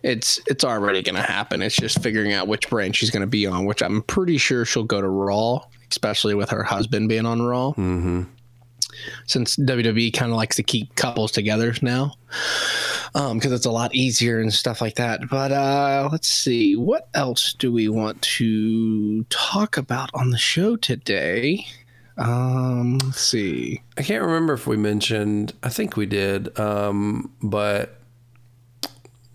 it's 0.02 0.40
it's 0.46 0.64
already 0.64 1.02
gonna 1.02 1.22
happen. 1.22 1.60
It's 1.60 1.76
just 1.76 2.02
figuring 2.02 2.32
out 2.32 2.48
which 2.48 2.70
brand 2.70 2.96
she's 2.96 3.10
gonna 3.10 3.26
be 3.26 3.46
on, 3.46 3.64
which 3.64 3.82
I'm 3.82 4.02
pretty 4.02 4.38
sure 4.38 4.64
she'll 4.64 4.84
go 4.84 5.00
to 5.00 5.08
Raw, 5.08 5.60
especially 5.90 6.34
with 6.34 6.50
her 6.50 6.62
husband 6.62 7.08
being 7.08 7.26
on 7.26 7.42
Raw. 7.42 7.70
Mm-hmm. 7.70 8.22
Since 9.26 9.56
WWE 9.56 10.12
kind 10.12 10.32
of 10.32 10.36
likes 10.36 10.56
to 10.56 10.62
keep 10.64 10.94
couples 10.96 11.30
together 11.30 11.72
now, 11.82 12.14
because 13.12 13.52
it's 13.52 13.66
a 13.66 13.70
lot 13.70 13.94
easier 13.94 14.40
and 14.40 14.52
stuff 14.52 14.80
like 14.80 14.96
that. 14.96 15.20
But 15.30 15.52
uh, 15.52 16.08
let's 16.10 16.28
see, 16.28 16.74
what 16.74 17.08
else 17.14 17.52
do 17.52 17.72
we 17.72 17.88
want 17.88 18.20
to 18.22 19.22
talk 19.24 19.76
about 19.76 20.10
on 20.14 20.30
the 20.30 20.38
show 20.38 20.74
today? 20.76 21.66
Um, 22.18 22.98
let's 23.04 23.20
see. 23.20 23.82
I 23.96 24.02
can't 24.02 24.24
remember 24.24 24.52
if 24.52 24.66
we 24.66 24.76
mentioned. 24.76 25.52
I 25.62 25.68
think 25.68 25.96
we 25.96 26.06
did, 26.06 26.58
um, 26.58 27.32
but 27.42 28.00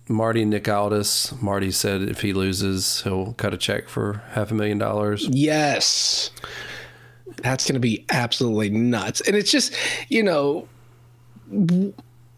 Marty 0.10 0.43
Nick 0.46 0.67
Aldis. 0.67 1.34
Marty 1.41 1.72
said 1.72 2.02
if 2.04 2.22
he 2.22 2.34
loses, 2.34 3.02
he'll 3.04 3.34
cut 3.34 3.54
a 3.54 3.58
check 3.58 3.88
for 3.88 4.22
half 4.32 4.52
a 4.52 4.54
million 4.54 4.78
dollars. 4.78 5.28
Yes. 5.30 6.32
That's 7.38 7.65
going 7.65 7.76
to 7.76 7.80
be 7.80 8.06
absolutely 8.10 8.69
nuts. 8.69 9.22
And 9.22 9.36
it's 9.36 9.50
just, 9.50 9.74
you 10.10 10.22
know, 10.22 10.67
w- 11.50 11.93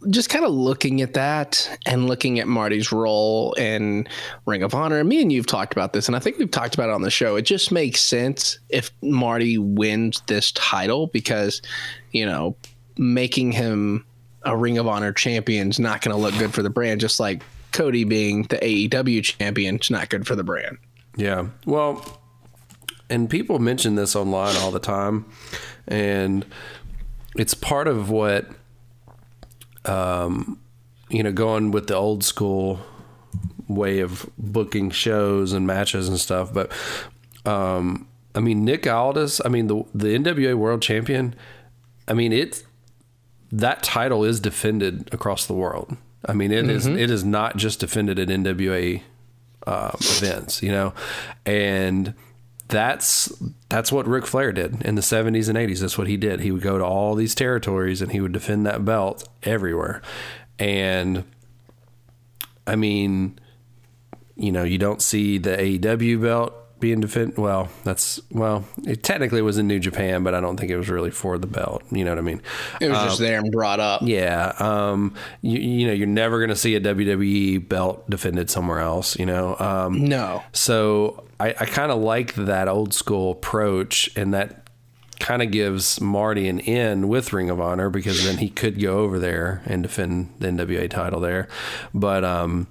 just 0.09 0.29
kind 0.29 0.45
of 0.45 0.51
looking 0.51 1.01
at 1.01 1.13
that 1.13 1.77
and 1.85 2.07
looking 2.07 2.39
at 2.39 2.47
Marty's 2.47 2.91
role 2.91 3.53
in 3.53 4.07
Ring 4.45 4.63
of 4.63 4.73
Honor. 4.73 4.99
And 4.99 5.09
me 5.09 5.21
and 5.21 5.31
you've 5.31 5.47
talked 5.47 5.73
about 5.73 5.93
this, 5.93 6.07
and 6.07 6.15
I 6.15 6.19
think 6.19 6.37
we've 6.37 6.51
talked 6.51 6.73
about 6.75 6.89
it 6.89 6.93
on 6.93 7.01
the 7.01 7.11
show. 7.11 7.35
It 7.35 7.43
just 7.43 7.71
makes 7.71 8.01
sense 8.01 8.59
if 8.69 8.91
Marty 9.01 9.57
wins 9.57 10.21
this 10.27 10.51
title 10.51 11.07
because, 11.07 11.61
you 12.11 12.25
know, 12.25 12.55
making 12.97 13.51
him 13.51 14.05
a 14.43 14.55
Ring 14.55 14.77
of 14.77 14.87
Honor 14.87 15.11
champion 15.11 15.69
is 15.69 15.79
not 15.79 16.01
going 16.01 16.15
to 16.15 16.21
look 16.21 16.37
good 16.37 16.53
for 16.53 16.61
the 16.61 16.69
brand, 16.69 17.01
just 17.01 17.19
like 17.19 17.41
Cody 17.71 18.03
being 18.03 18.43
the 18.43 18.57
AEW 18.57 19.23
champion 19.23 19.77
is 19.79 19.89
not 19.89 20.09
good 20.09 20.27
for 20.27 20.35
the 20.35 20.43
brand. 20.43 20.77
Yeah. 21.17 21.47
Well, 21.65 22.21
and 23.09 23.29
people 23.29 23.59
mention 23.59 23.95
this 23.95 24.15
online 24.15 24.55
all 24.57 24.71
the 24.71 24.79
time, 24.79 25.25
and 25.87 26.45
it's 27.35 27.53
part 27.53 27.87
of 27.87 28.09
what, 28.09 28.47
um, 29.87 30.59
you 31.09 31.23
know, 31.23 31.31
going 31.31 31.71
with 31.71 31.87
the 31.87 31.95
old 31.95 32.23
school 32.23 32.79
way 33.67 33.99
of 33.99 34.29
booking 34.37 34.91
shows 34.91 35.53
and 35.53 35.65
matches 35.65 36.07
and 36.07 36.19
stuff. 36.19 36.53
But, 36.53 36.71
um, 37.45 38.07
I 38.33 38.39
mean, 38.39 38.65
Nick 38.65 38.87
Aldis, 38.87 39.41
I 39.45 39.49
mean, 39.49 39.67
the 39.67 39.83
the 39.93 40.07
NWA 40.09 40.55
World 40.55 40.81
Champion, 40.81 41.35
I 42.07 42.13
mean, 42.13 42.33
it's 42.33 42.63
that 43.51 43.83
title 43.83 44.23
is 44.23 44.39
defended 44.39 45.09
across 45.13 45.45
the 45.45 45.53
world. 45.53 45.95
I 46.27 46.33
mean, 46.33 46.51
it 46.51 46.69
is 46.69 46.87
it 46.87 47.11
is 47.11 47.23
not 47.23 47.55
just 47.55 47.79
defended 47.79 48.19
at 48.19 48.27
NWA 48.27 49.01
um, 49.67 49.95
events, 49.99 50.61
you 50.61 50.71
know, 50.71 50.93
and 51.45 52.13
that's 52.67 53.31
that's 53.69 53.91
what 53.91 54.07
Ric 54.07 54.25
Flair 54.25 54.51
did 54.51 54.81
in 54.83 54.95
the 54.95 55.01
seventies 55.01 55.49
and 55.49 55.57
eighties. 55.57 55.81
That's 55.81 55.97
what 55.97 56.07
he 56.07 56.17
did. 56.17 56.39
He 56.39 56.51
would 56.51 56.61
go 56.61 56.77
to 56.77 56.85
all 56.85 57.15
these 57.15 57.35
territories 57.35 58.01
and 58.01 58.11
he 58.11 58.19
would 58.19 58.31
defend 58.31 58.65
that 58.65 58.83
belt 58.83 59.27
everywhere. 59.43 60.01
And 60.57 61.23
I 62.65 62.75
mean, 62.75 63.37
you 64.35 64.51
know, 64.51 64.63
you 64.63 64.77
don't 64.77 65.01
see 65.01 65.37
the 65.37 65.55
AEW 65.55 66.21
belt 66.21 66.53
being 66.79 66.99
defend. 66.99 67.37
Well, 67.37 67.69
that's 67.83 68.19
well, 68.31 68.65
it 68.85 69.01
technically 69.03 69.41
was 69.41 69.57
in 69.57 69.67
New 69.67 69.79
Japan, 69.79 70.23
but 70.23 70.35
I 70.35 70.41
don't 70.41 70.57
think 70.57 70.71
it 70.71 70.77
was 70.77 70.89
really 70.89 71.11
for 71.11 71.37
the 71.37 71.47
belt. 71.47 71.83
You 71.91 72.03
know 72.03 72.11
what 72.11 72.17
I 72.17 72.21
mean? 72.21 72.41
It 72.81 72.89
was 72.89 72.97
just 73.03 73.19
there 73.19 73.39
and 73.39 73.51
brought 73.51 73.79
up. 73.79 74.01
Yeah. 74.03 74.53
Um, 74.59 75.15
you, 75.41 75.59
you 75.59 75.87
know, 75.87 75.93
you're 75.93 76.07
never 76.07 76.37
going 76.39 76.49
to 76.49 76.55
see 76.55 76.75
a 76.75 76.81
WWE 76.81 77.67
belt 77.67 78.09
defended 78.09 78.49
somewhere 78.49 78.79
else, 78.79 79.17
you 79.17 79.25
know? 79.25 79.55
Um, 79.57 80.05
No. 80.05 80.43
so 80.51 81.23
I, 81.39 81.49
I 81.49 81.65
kind 81.65 81.91
of 81.91 81.99
like 82.01 82.35
that 82.35 82.67
old 82.67 82.93
school 82.93 83.31
approach, 83.31 84.09
and 84.15 84.33
that 84.33 84.69
kind 85.19 85.41
of 85.41 85.49
gives 85.51 86.01
Marty 86.01 86.47
an 86.49 86.59
in 86.59 87.07
with 87.07 87.31
Ring 87.33 87.49
of 87.49 87.59
Honor 87.61 87.89
because 87.89 88.23
then 88.25 88.37
he 88.37 88.49
could 88.49 88.81
go 88.81 88.99
over 88.99 89.17
there 89.17 89.61
and 89.65 89.81
defend 89.81 90.33
the 90.39 90.47
NWA 90.47 90.89
title 90.89 91.19
there. 91.21 91.47
But, 91.93 92.23
um, 92.25 92.67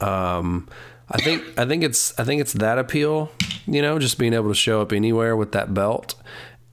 um, 0.00 0.68
I 1.10 1.20
think 1.20 1.42
I 1.58 1.66
think 1.66 1.82
it's 1.82 2.18
I 2.18 2.24
think 2.24 2.40
it's 2.40 2.54
that 2.54 2.78
appeal, 2.78 3.30
you 3.66 3.82
know, 3.82 3.98
just 3.98 4.18
being 4.18 4.32
able 4.32 4.48
to 4.48 4.54
show 4.54 4.80
up 4.80 4.92
anywhere 4.92 5.36
with 5.36 5.52
that 5.52 5.74
belt, 5.74 6.14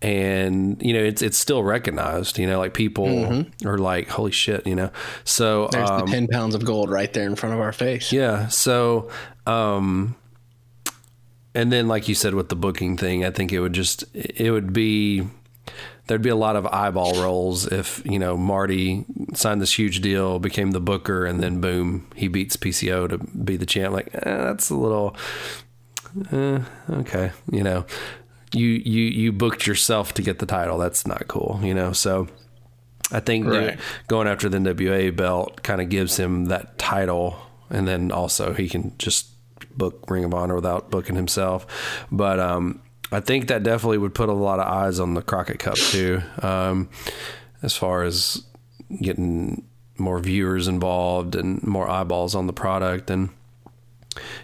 and 0.01 0.81
you 0.81 0.93
know 0.93 1.03
it's 1.03 1.21
it's 1.21 1.37
still 1.37 1.63
recognized, 1.63 2.37
you 2.37 2.47
know, 2.47 2.59
like 2.59 2.73
people 2.73 3.45
are 3.65 3.77
like, 3.77 4.07
holy 4.07 4.31
shit, 4.31 4.65
you 4.65 4.75
know. 4.75 4.91
So 5.23 5.67
There's 5.71 5.89
um, 5.89 6.05
the 6.05 6.11
10 6.11 6.27
pounds 6.27 6.55
of 6.55 6.63
gold 6.63 6.89
right 6.89 7.11
there 7.11 7.25
in 7.25 7.35
front 7.35 7.55
of 7.55 7.61
our 7.61 7.73
face. 7.73 8.11
yeah, 8.11 8.47
so 8.47 9.09
um, 9.45 10.15
and 11.53 11.71
then 11.71 11.87
like 11.87 12.07
you 12.07 12.15
said 12.15 12.33
with 12.33 12.49
the 12.49 12.55
booking 12.55 12.97
thing, 12.97 13.25
I 13.25 13.31
think 13.31 13.51
it 13.51 13.59
would 13.59 13.73
just 13.73 14.03
it 14.13 14.51
would 14.51 14.71
be 14.71 15.27
there'd 16.09 16.21
be 16.23 16.29
a 16.29 16.35
lot 16.35 16.55
of 16.57 16.65
eyeball 16.65 17.13
rolls 17.21 17.65
if 17.67 18.01
you 18.03 18.19
know 18.19 18.35
Marty 18.35 19.05
signed 19.33 19.61
this 19.61 19.77
huge 19.77 20.01
deal, 20.01 20.39
became 20.39 20.71
the 20.71 20.81
booker, 20.81 21.25
and 21.25 21.41
then 21.41 21.61
boom, 21.61 22.07
he 22.15 22.27
beats 22.27 22.57
PCO 22.57 23.07
to 23.07 23.17
be 23.19 23.55
the 23.55 23.65
champ. 23.65 23.93
Like 23.93 24.09
eh, 24.13 24.19
that's 24.23 24.69
a 24.69 24.75
little 24.75 25.15
uh, 26.33 26.59
okay, 26.89 27.31
you 27.51 27.63
know. 27.63 27.85
You 28.51 28.65
you 28.67 29.03
you 29.03 29.31
booked 29.31 29.67
yourself 29.67 30.13
to 30.15 30.23
get 30.23 30.39
the 30.39 30.47
title. 30.47 30.79
That's 30.79 31.05
not 31.05 31.27
cool, 31.27 31.59
you 31.61 31.75
know. 31.75 31.91
So 31.93 32.27
I 33.11 33.19
think 33.19 33.45
Right. 33.45 33.79
going 34.07 34.27
after 34.27 34.49
the 34.49 34.57
NWA 34.57 35.15
belt 35.15 35.61
kind 35.61 35.79
of 35.81 35.89
gives 35.89 36.17
him 36.17 36.45
that 36.45 36.79
title, 36.79 37.37
and 37.69 37.87
then 37.87 38.11
also 38.11 38.53
he 38.53 38.67
can 38.67 38.97
just 38.97 39.27
book 39.77 40.03
Ring 40.09 40.23
of 40.23 40.33
Honor 40.33 40.55
without 40.55 40.89
booking 40.89 41.15
himself. 41.15 41.67
But 42.11 42.39
um, 42.39 42.81
I 43.11 43.19
think 43.19 43.47
that 43.47 43.63
definitely 43.63 43.97
would 43.97 44.13
put 44.13 44.29
a 44.29 44.33
lot 44.33 44.59
of 44.59 44.67
eyes 44.67 44.99
on 44.99 45.13
the 45.13 45.21
Crockett 45.21 45.59
Cup 45.59 45.75
too, 45.75 46.21
um, 46.41 46.89
as 47.63 47.75
far 47.75 48.03
as 48.03 48.43
getting 49.01 49.65
more 49.97 50.19
viewers 50.19 50.67
involved 50.67 51.35
and 51.35 51.61
more 51.63 51.89
eyeballs 51.89 52.35
on 52.35 52.47
the 52.47 52.53
product 52.53 53.09
and 53.09 53.29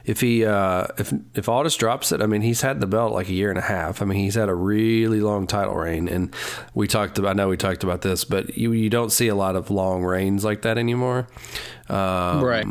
if 0.05 0.21
he 0.21 0.45
uh, 0.45 0.87
if 0.97 1.13
if 1.33 1.49
Aldis 1.49 1.75
drops 1.75 2.11
it, 2.11 2.21
I 2.21 2.27
mean 2.27 2.41
he's 2.41 2.61
had 2.61 2.79
the 2.79 2.87
belt 2.87 3.13
like 3.13 3.29
a 3.29 3.33
year 3.33 3.49
and 3.49 3.57
a 3.57 3.63
half. 3.63 4.01
I 4.01 4.05
mean 4.05 4.19
he's 4.19 4.35
had 4.35 4.47
a 4.47 4.53
really 4.53 5.21
long 5.21 5.47
title 5.47 5.75
reign, 5.75 6.07
and 6.07 6.33
we 6.73 6.87
talked 6.87 7.17
about. 7.17 7.31
I 7.31 7.33
know 7.33 7.49
we 7.49 7.57
talked 7.57 7.83
about 7.83 8.01
this, 8.01 8.23
but 8.23 8.57
you 8.57 8.71
you 8.73 8.89
don't 8.89 9.11
see 9.11 9.27
a 9.27 9.35
lot 9.35 9.55
of 9.55 9.71
long 9.71 10.03
reigns 10.03 10.45
like 10.45 10.61
that 10.61 10.77
anymore. 10.77 11.27
Um, 11.89 12.43
right. 12.43 12.65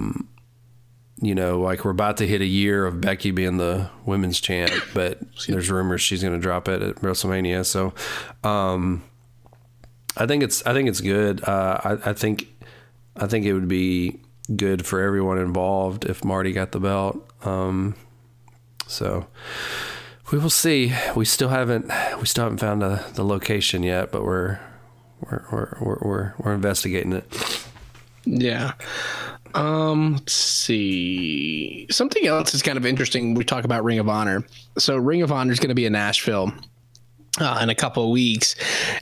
You 1.25 1.35
know, 1.35 1.61
like 1.61 1.85
we're 1.85 1.91
about 1.91 2.19
to 2.19 2.27
hit 2.27 2.41
a 2.41 2.47
year 2.47 2.85
of 2.85 3.01
Becky 3.01 3.31
being 3.31 3.57
the 3.57 3.89
women's 4.05 4.41
champ, 4.41 4.73
but 4.93 5.19
there's 5.49 5.71
rumors 5.71 6.03
she's 6.03 6.23
going 6.23 6.35
to 6.35 6.41
drop 6.41 6.69
it 6.69 6.83
at 6.83 6.97
WrestleMania. 6.97 7.65
So, 7.65 7.95
um, 8.49 9.03
I 10.17 10.27
think 10.27 10.43
it's 10.43 10.65
I 10.67 10.73
think 10.73 10.89
it's 10.89 11.01
good. 11.01 11.43
Uh, 11.43 11.81
I, 11.83 12.11
I 12.11 12.13
think 12.13 12.49
I 13.17 13.27
think 13.27 13.47
it 13.47 13.55
would 13.55 13.69
be 13.69 14.21
good 14.55 14.87
for 14.87 15.01
everyone 15.01 15.39
involved 15.39 16.05
if 16.05 16.25
Marty 16.25 16.53
got 16.53 16.73
the 16.73 16.81
belt. 16.81 17.27
Um, 17.47 17.97
so 18.87 19.27
we 20.31 20.39
will 20.39 20.51
see. 20.51 20.93
We 21.17 21.25
still 21.25 21.49
haven't 21.49 21.91
we 22.19 22.27
still 22.27 22.45
haven't 22.45 22.59
found 22.59 22.83
a, 22.83 23.05
the 23.15 23.25
location 23.25 23.83
yet, 23.83 24.13
but 24.13 24.25
we're 24.25 24.59
we're 25.21 25.45
we're 25.51 25.79
we're, 25.81 25.99
we're, 26.01 26.35
we're 26.39 26.55
investigating 26.55 27.13
it. 27.13 27.67
Yeah. 28.25 28.73
Um, 29.55 30.15
let's 30.15 30.33
see. 30.33 31.87
Something 31.91 32.27
else 32.27 32.55
is 32.55 32.63
kind 32.63 32.77
of 32.77 32.85
interesting. 32.85 33.35
We 33.35 33.45
talk 33.45 33.65
about 33.65 33.85
Ring 33.85 33.99
of 33.99 34.09
Honor. 34.09 34.45
So 34.79 34.97
Ring 34.97 35.23
of 35.23 35.31
Honor 35.33 35.53
is 35.53 35.61
going 35.61 35.69
to 35.69 35.75
be 35.75 35.87
in 35.87 35.93
Nashville. 35.93 36.53
Uh, 37.41 37.59
in 37.61 37.69
a 37.69 37.75
couple 37.75 38.05
of 38.05 38.11
weeks, 38.11 38.55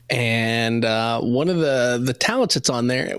and 0.09 0.87
uh, 0.87 1.21
one 1.21 1.51
of 1.51 1.59
the 1.59 2.01
the 2.03 2.15
talents 2.15 2.55
that's 2.55 2.71
on 2.71 2.87
there 2.87 3.17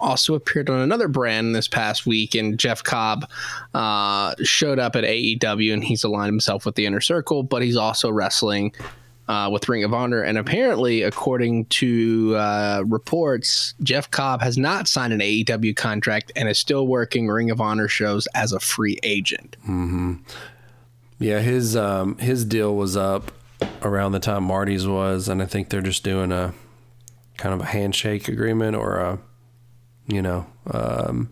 also 0.00 0.34
appeared 0.34 0.68
on 0.68 0.80
another 0.80 1.06
brand 1.06 1.54
this 1.54 1.68
past 1.68 2.04
week. 2.04 2.34
And 2.34 2.58
Jeff 2.58 2.82
Cobb 2.82 3.30
uh, 3.74 4.34
showed 4.42 4.80
up 4.80 4.96
at 4.96 5.04
AEW, 5.04 5.72
and 5.72 5.84
he's 5.84 6.02
aligned 6.02 6.32
himself 6.32 6.66
with 6.66 6.74
the 6.74 6.84
Inner 6.84 7.00
Circle, 7.00 7.44
but 7.44 7.62
he's 7.62 7.76
also 7.76 8.10
wrestling 8.10 8.74
uh, 9.28 9.50
with 9.52 9.68
Ring 9.68 9.84
of 9.84 9.92
Honor. 9.92 10.22
And 10.22 10.38
apparently, 10.38 11.02
according 11.02 11.66
to 11.66 12.36
uh, 12.36 12.84
reports, 12.86 13.74
Jeff 13.82 14.10
Cobb 14.10 14.40
has 14.42 14.56
not 14.56 14.88
signed 14.88 15.12
an 15.12 15.20
AEW 15.20 15.76
contract 15.76 16.32
and 16.36 16.48
is 16.48 16.58
still 16.58 16.86
working 16.86 17.28
Ring 17.28 17.50
of 17.50 17.60
Honor 17.60 17.88
shows 17.88 18.26
as 18.34 18.52
a 18.52 18.60
free 18.60 18.98
agent. 19.02 19.56
Hmm. 19.64 20.14
Yeah, 21.18 21.40
his 21.40 21.76
um, 21.76 22.18
his 22.18 22.44
deal 22.44 22.76
was 22.76 22.96
up 22.96 23.32
around 23.82 24.12
the 24.12 24.20
time 24.20 24.44
Marty's 24.44 24.86
was, 24.86 25.28
and 25.28 25.42
I 25.42 25.46
think 25.46 25.70
they're 25.70 25.80
just 25.80 26.04
doing 26.04 26.30
a 26.30 26.52
kind 27.38 27.54
of 27.54 27.60
a 27.60 27.66
handshake 27.66 28.28
agreement 28.28 28.76
or 28.76 28.96
a, 28.98 29.18
you 30.06 30.20
know, 30.20 30.46
um, 30.70 31.30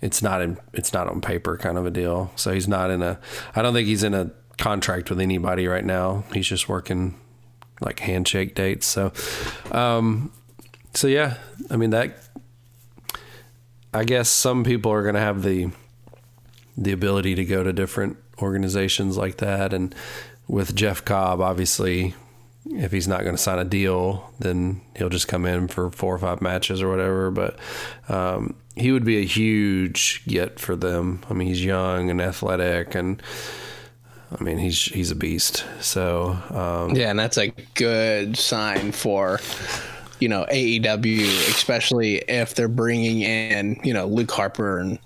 it's 0.00 0.22
not 0.22 0.40
in 0.40 0.58
it's 0.72 0.92
not 0.92 1.08
on 1.08 1.20
paper 1.20 1.56
kind 1.56 1.76
of 1.76 1.84
a 1.84 1.90
deal. 1.90 2.30
So 2.36 2.52
he's 2.52 2.68
not 2.68 2.90
in 2.90 3.02
a. 3.02 3.18
I 3.56 3.62
don't 3.62 3.74
think 3.74 3.88
he's 3.88 4.04
in 4.04 4.14
a 4.14 4.30
contract 4.56 5.10
with 5.10 5.18
anybody 5.18 5.66
right 5.66 5.84
now. 5.84 6.24
He's 6.32 6.46
just 6.46 6.68
working 6.68 7.18
like 7.80 8.00
handshake 8.00 8.54
dates. 8.54 8.86
So, 8.86 9.12
um, 9.72 10.32
so 10.94 11.06
yeah, 11.06 11.38
I 11.70 11.76
mean 11.76 11.90
that. 11.90 12.18
I 13.92 14.02
guess 14.02 14.28
some 14.28 14.64
people 14.64 14.90
are 14.90 15.02
going 15.02 15.14
to 15.14 15.20
have 15.20 15.42
the 15.42 15.70
the 16.76 16.92
ability 16.92 17.36
to 17.36 17.44
go 17.44 17.62
to 17.62 17.72
different 17.72 18.16
organizations 18.42 19.16
like 19.16 19.36
that. 19.36 19.72
And 19.72 19.94
with 20.48 20.74
Jeff 20.74 21.04
Cobb, 21.04 21.40
obviously, 21.40 22.14
if 22.66 22.92
he's 22.92 23.06
not 23.06 23.22
going 23.22 23.36
to 23.36 23.42
sign 23.42 23.58
a 23.58 23.64
deal, 23.64 24.32
then 24.40 24.80
he'll 24.96 25.08
just 25.08 25.28
come 25.28 25.46
in 25.46 25.68
for 25.68 25.90
four 25.90 26.14
or 26.14 26.18
five 26.18 26.42
matches 26.42 26.82
or 26.82 26.90
whatever. 26.90 27.30
But 27.30 27.58
um, 28.08 28.56
he 28.74 28.90
would 28.90 29.04
be 29.04 29.18
a 29.18 29.24
huge 29.24 30.22
get 30.26 30.58
for 30.58 30.74
them. 30.74 31.22
I 31.30 31.34
mean, 31.34 31.48
he's 31.48 31.64
young 31.64 32.10
and 32.10 32.20
athletic, 32.20 32.94
and 32.94 33.22
I 34.32 34.42
mean, 34.42 34.58
he's 34.58 34.82
he's 34.84 35.10
a 35.10 35.14
beast. 35.14 35.64
So 35.80 36.36
um, 36.50 36.96
Yeah, 36.96 37.10
and 37.10 37.18
that's 37.18 37.38
a 37.38 37.48
good 37.74 38.36
sign 38.36 38.92
for 38.92 39.40
you 40.20 40.28
know 40.28 40.46
AEW, 40.50 41.22
especially 41.48 42.16
if 42.28 42.54
they're 42.54 42.68
bringing 42.68 43.20
in 43.20 43.80
you 43.84 43.94
know 43.94 44.06
Luke 44.06 44.30
Harper 44.30 44.78
and 44.78 44.98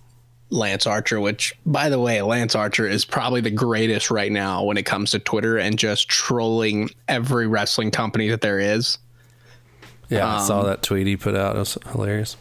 Lance 0.51 0.87
Archer. 0.87 1.21
Which, 1.21 1.55
by 1.67 1.89
the 1.89 1.99
way, 1.99 2.23
Lance 2.23 2.55
Archer 2.55 2.87
is 2.87 3.05
probably 3.05 3.41
the 3.41 3.51
greatest 3.51 4.11
right 4.11 4.33
now 4.33 4.65
when 4.65 4.77
it 4.77 4.87
comes 4.87 5.11
to 5.11 5.19
Twitter 5.19 5.59
and 5.59 5.79
just 5.79 6.09
trolling 6.09 6.91
every 7.09 7.47
wrestling 7.47 7.91
company 7.91 8.29
that 8.29 8.41
there 8.41 8.59
is. 8.59 8.99
yeah, 10.09 10.27
I 10.27 10.47
saw 10.47 10.63
that 10.63 10.83
tweet 10.83 11.07
he 11.07 11.17
put 11.17 11.37
out. 11.37 11.57
It 11.57 11.61
was 11.61 11.79
hilarious. 11.93 12.37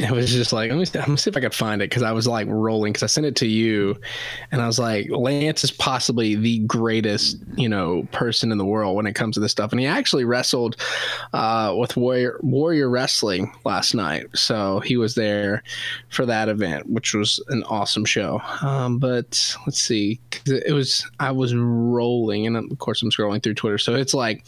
It 0.10 0.10
was 0.10 0.32
just 0.32 0.52
like, 0.52 0.70
let 0.70 0.78
me, 0.78 0.86
let 0.98 1.08
me 1.08 1.16
see 1.16 1.28
if 1.28 1.36
I 1.36 1.40
could 1.40 1.54
find 1.54 1.82
it 1.82 1.90
because 1.90 2.02
I 2.02 2.12
was 2.12 2.26
like 2.26 2.46
rolling 2.48 2.92
because 2.92 3.02
I 3.02 3.06
sent 3.06 3.26
it 3.26 3.36
to 3.36 3.46
you, 3.46 4.00
and 4.50 4.62
I 4.62 4.66
was 4.66 4.78
like, 4.78 5.10
Lance 5.10 5.62
is 5.62 5.70
possibly 5.70 6.36
the 6.36 6.60
greatest, 6.60 7.38
you 7.56 7.68
know, 7.68 8.08
person 8.10 8.50
in 8.50 8.56
the 8.56 8.64
world 8.64 8.96
when 8.96 9.06
it 9.06 9.14
comes 9.14 9.34
to 9.34 9.40
this 9.40 9.52
stuff, 9.52 9.72
and 9.72 9.80
he 9.80 9.86
actually 9.86 10.24
wrestled 10.24 10.76
uh, 11.34 11.74
with 11.78 11.98
Warrior 11.98 12.40
Warrior 12.42 12.88
Wrestling 12.88 13.52
last 13.64 13.94
night, 13.94 14.26
so 14.34 14.80
he 14.80 14.96
was 14.96 15.14
there 15.16 15.62
for 16.08 16.24
that 16.24 16.48
event, 16.48 16.88
which 16.88 17.12
was 17.12 17.38
an 17.48 17.62
awesome 17.64 18.06
show. 18.06 18.40
Um, 18.62 18.98
but 18.98 19.54
let's 19.66 19.80
see, 19.80 20.18
it 20.46 20.72
was 20.72 21.06
I 21.20 21.30
was 21.30 21.54
rolling, 21.54 22.46
and 22.46 22.56
of 22.56 22.78
course 22.78 23.02
I'm 23.02 23.10
scrolling 23.10 23.42
through 23.42 23.54
Twitter, 23.54 23.78
so 23.78 23.94
it's 23.94 24.14
like. 24.14 24.44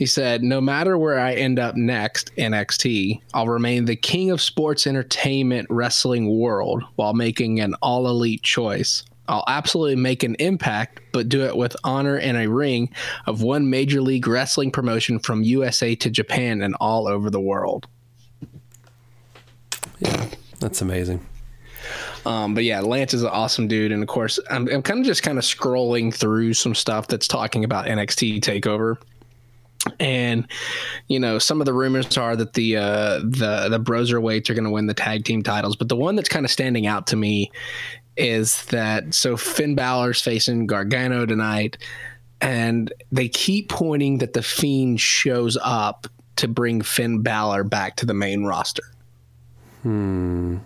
He 0.00 0.06
said, 0.06 0.42
No 0.42 0.62
matter 0.62 0.96
where 0.96 1.20
I 1.20 1.34
end 1.34 1.58
up 1.58 1.76
next, 1.76 2.34
NXT, 2.36 3.20
I'll 3.34 3.48
remain 3.48 3.84
the 3.84 3.96
king 3.96 4.30
of 4.30 4.40
sports 4.40 4.86
entertainment 4.86 5.66
wrestling 5.68 6.38
world 6.38 6.82
while 6.96 7.12
making 7.12 7.60
an 7.60 7.74
all 7.82 8.08
elite 8.08 8.42
choice. 8.42 9.04
I'll 9.28 9.44
absolutely 9.46 9.96
make 9.96 10.22
an 10.22 10.36
impact, 10.36 11.02
but 11.12 11.28
do 11.28 11.42
it 11.42 11.54
with 11.54 11.76
honor 11.84 12.16
and 12.16 12.38
a 12.38 12.48
ring 12.48 12.88
of 13.26 13.42
one 13.42 13.68
major 13.68 14.00
league 14.00 14.26
wrestling 14.26 14.70
promotion 14.70 15.18
from 15.18 15.42
USA 15.42 15.94
to 15.96 16.08
Japan 16.08 16.62
and 16.62 16.74
all 16.80 17.06
over 17.06 17.28
the 17.28 17.38
world. 17.38 17.86
Yeah, 19.98 20.28
that's 20.60 20.80
amazing. 20.80 21.20
Um, 22.24 22.54
but 22.54 22.64
yeah, 22.64 22.80
Lance 22.80 23.12
is 23.12 23.22
an 23.22 23.28
awesome 23.28 23.68
dude, 23.68 23.92
and 23.92 24.02
of 24.02 24.08
course, 24.08 24.38
I'm, 24.48 24.66
I'm 24.68 24.80
kind 24.80 25.00
of 25.00 25.04
just 25.04 25.22
kind 25.22 25.36
of 25.36 25.44
scrolling 25.44 26.14
through 26.14 26.54
some 26.54 26.74
stuff 26.74 27.06
that's 27.06 27.28
talking 27.28 27.64
about 27.64 27.84
NXT 27.84 28.40
Takeover, 28.40 28.96
and 29.98 30.46
you 31.08 31.18
know, 31.18 31.38
some 31.38 31.60
of 31.60 31.64
the 31.64 31.72
rumors 31.72 32.16
are 32.18 32.36
that 32.36 32.52
the 32.52 32.76
uh, 32.76 33.18
the 33.18 33.68
the 33.70 33.80
Broserweights 33.80 34.50
are 34.50 34.54
going 34.54 34.64
to 34.64 34.70
win 34.70 34.86
the 34.86 34.94
tag 34.94 35.24
team 35.24 35.42
titles, 35.42 35.76
but 35.76 35.88
the 35.88 35.96
one 35.96 36.16
that's 36.16 36.28
kind 36.28 36.44
of 36.44 36.50
standing 36.50 36.86
out 36.86 37.06
to 37.08 37.16
me 37.16 37.50
is 38.16 38.64
that 38.66 39.14
so 39.14 39.36
Finn 39.36 39.74
Balor's 39.74 40.20
facing 40.20 40.66
Gargano 40.66 41.24
tonight, 41.24 41.78
and 42.40 42.92
they 43.10 43.28
keep 43.28 43.68
pointing 43.68 44.18
that 44.18 44.34
the 44.34 44.42
Fiend 44.42 45.00
shows 45.00 45.56
up 45.62 46.06
to 46.36 46.48
bring 46.48 46.82
Finn 46.82 47.22
Balor 47.22 47.64
back 47.64 47.96
to 47.96 48.06
the 48.06 48.14
main 48.14 48.44
roster. 48.44 48.84
Hmm. 49.82 50.58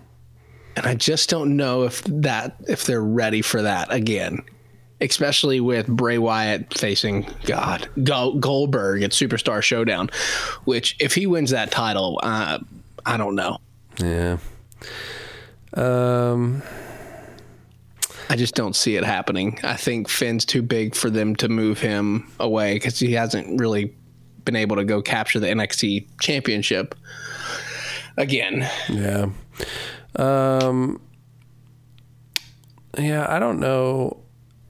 And 0.76 0.86
I 0.86 0.94
just 0.94 1.30
don't 1.30 1.56
know 1.56 1.84
if 1.84 2.02
that 2.04 2.56
if 2.66 2.84
they're 2.84 3.04
ready 3.04 3.42
for 3.42 3.62
that 3.62 3.92
again, 3.92 4.42
especially 5.10 5.60
with 5.60 5.86
Bray 5.86 6.18
Wyatt 6.18 6.76
facing 6.78 7.26
God 7.44 7.88
Go- 8.02 8.34
Goldberg 8.34 9.02
at 9.02 9.10
Superstar 9.10 9.62
Showdown, 9.62 10.10
which 10.64 10.96
if 11.00 11.14
he 11.14 11.26
wins 11.26 11.50
that 11.50 11.70
title, 11.70 12.20
uh, 12.22 12.58
I 13.06 13.16
don't 13.16 13.34
know. 13.34 13.58
Yeah. 13.98 14.38
Um. 15.74 16.62
I 18.30 18.36
just 18.36 18.54
don't 18.54 18.74
see 18.74 18.96
it 18.96 19.04
happening. 19.04 19.58
I 19.62 19.74
think 19.76 20.08
Finn's 20.08 20.46
too 20.46 20.62
big 20.62 20.94
for 20.94 21.10
them 21.10 21.36
to 21.36 21.48
move 21.48 21.78
him 21.78 22.32
away 22.40 22.74
because 22.74 22.98
he 22.98 23.12
hasn't 23.12 23.60
really 23.60 23.94
been 24.44 24.56
able 24.56 24.76
to 24.76 24.84
go 24.84 25.02
capture 25.02 25.38
the 25.38 25.46
NXT 25.48 26.06
championship 26.20 26.94
again. 28.16 28.68
Yeah. 28.88 29.26
Um, 30.16 31.00
yeah, 32.98 33.26
I 33.28 33.38
don't 33.38 33.60
know. 33.60 34.23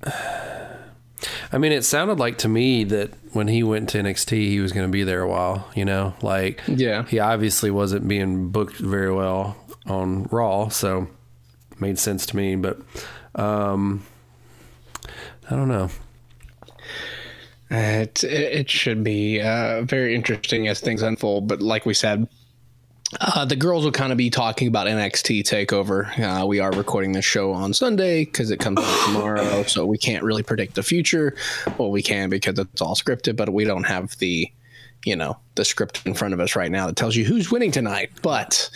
I 0.06 1.58
mean, 1.58 1.72
it 1.72 1.84
sounded 1.84 2.18
like 2.18 2.38
to 2.38 2.48
me 2.48 2.84
that 2.84 3.10
when 3.32 3.48
he 3.48 3.62
went 3.62 3.88
to 3.90 3.98
NXT, 3.98 4.30
he 4.48 4.60
was 4.60 4.72
going 4.72 4.86
to 4.86 4.92
be 4.92 5.04
there 5.04 5.22
a 5.22 5.28
while, 5.28 5.68
you 5.74 5.84
know? 5.84 6.14
Like, 6.22 6.60
Yeah. 6.66 7.04
he 7.04 7.18
obviously 7.20 7.70
wasn't 7.70 8.06
being 8.08 8.48
booked 8.50 8.76
very 8.76 9.12
well 9.12 9.56
on 9.86 10.24
Raw, 10.24 10.68
so 10.68 11.08
made 11.78 11.98
sense 11.98 12.26
to 12.26 12.36
me, 12.36 12.56
but 12.56 12.78
um, 13.34 14.04
I 15.50 15.56
don't 15.56 15.68
know. 15.68 15.90
It 17.70 18.22
it 18.22 18.70
should 18.70 19.02
be 19.02 19.40
uh, 19.40 19.82
very 19.82 20.14
interesting 20.14 20.68
as 20.68 20.80
things 20.80 21.02
unfold. 21.02 21.48
But 21.48 21.60
like 21.62 21.86
we 21.86 21.94
said, 21.94 22.28
uh, 23.20 23.44
the 23.44 23.56
girls 23.56 23.84
will 23.84 23.92
kind 23.92 24.12
of 24.12 24.18
be 24.18 24.30
talking 24.30 24.68
about 24.68 24.86
NXT 24.86 25.42
Takeover. 25.42 26.18
Uh, 26.18 26.46
we 26.46 26.60
are 26.60 26.72
recording 26.72 27.12
this 27.12 27.24
show 27.24 27.52
on 27.52 27.72
Sunday 27.72 28.24
because 28.24 28.50
it 28.50 28.60
comes 28.60 28.78
out 28.80 29.06
tomorrow, 29.06 29.62
so 29.66 29.86
we 29.86 29.98
can't 29.98 30.22
really 30.22 30.42
predict 30.42 30.74
the 30.74 30.82
future. 30.82 31.36
Well, 31.78 31.90
we 31.90 32.02
can 32.02 32.30
because 32.30 32.58
it's 32.58 32.80
all 32.80 32.94
scripted, 32.94 33.36
but 33.36 33.50
we 33.50 33.64
don't 33.64 33.84
have 33.84 34.16
the 34.18 34.50
you 35.04 35.14
know 35.14 35.36
the 35.54 35.64
script 35.64 36.00
in 36.06 36.14
front 36.14 36.32
of 36.32 36.40
us 36.40 36.56
right 36.56 36.70
now 36.70 36.86
that 36.86 36.96
tells 36.96 37.14
you 37.14 37.24
who's 37.24 37.50
winning 37.50 37.70
tonight. 37.70 38.10
But 38.22 38.70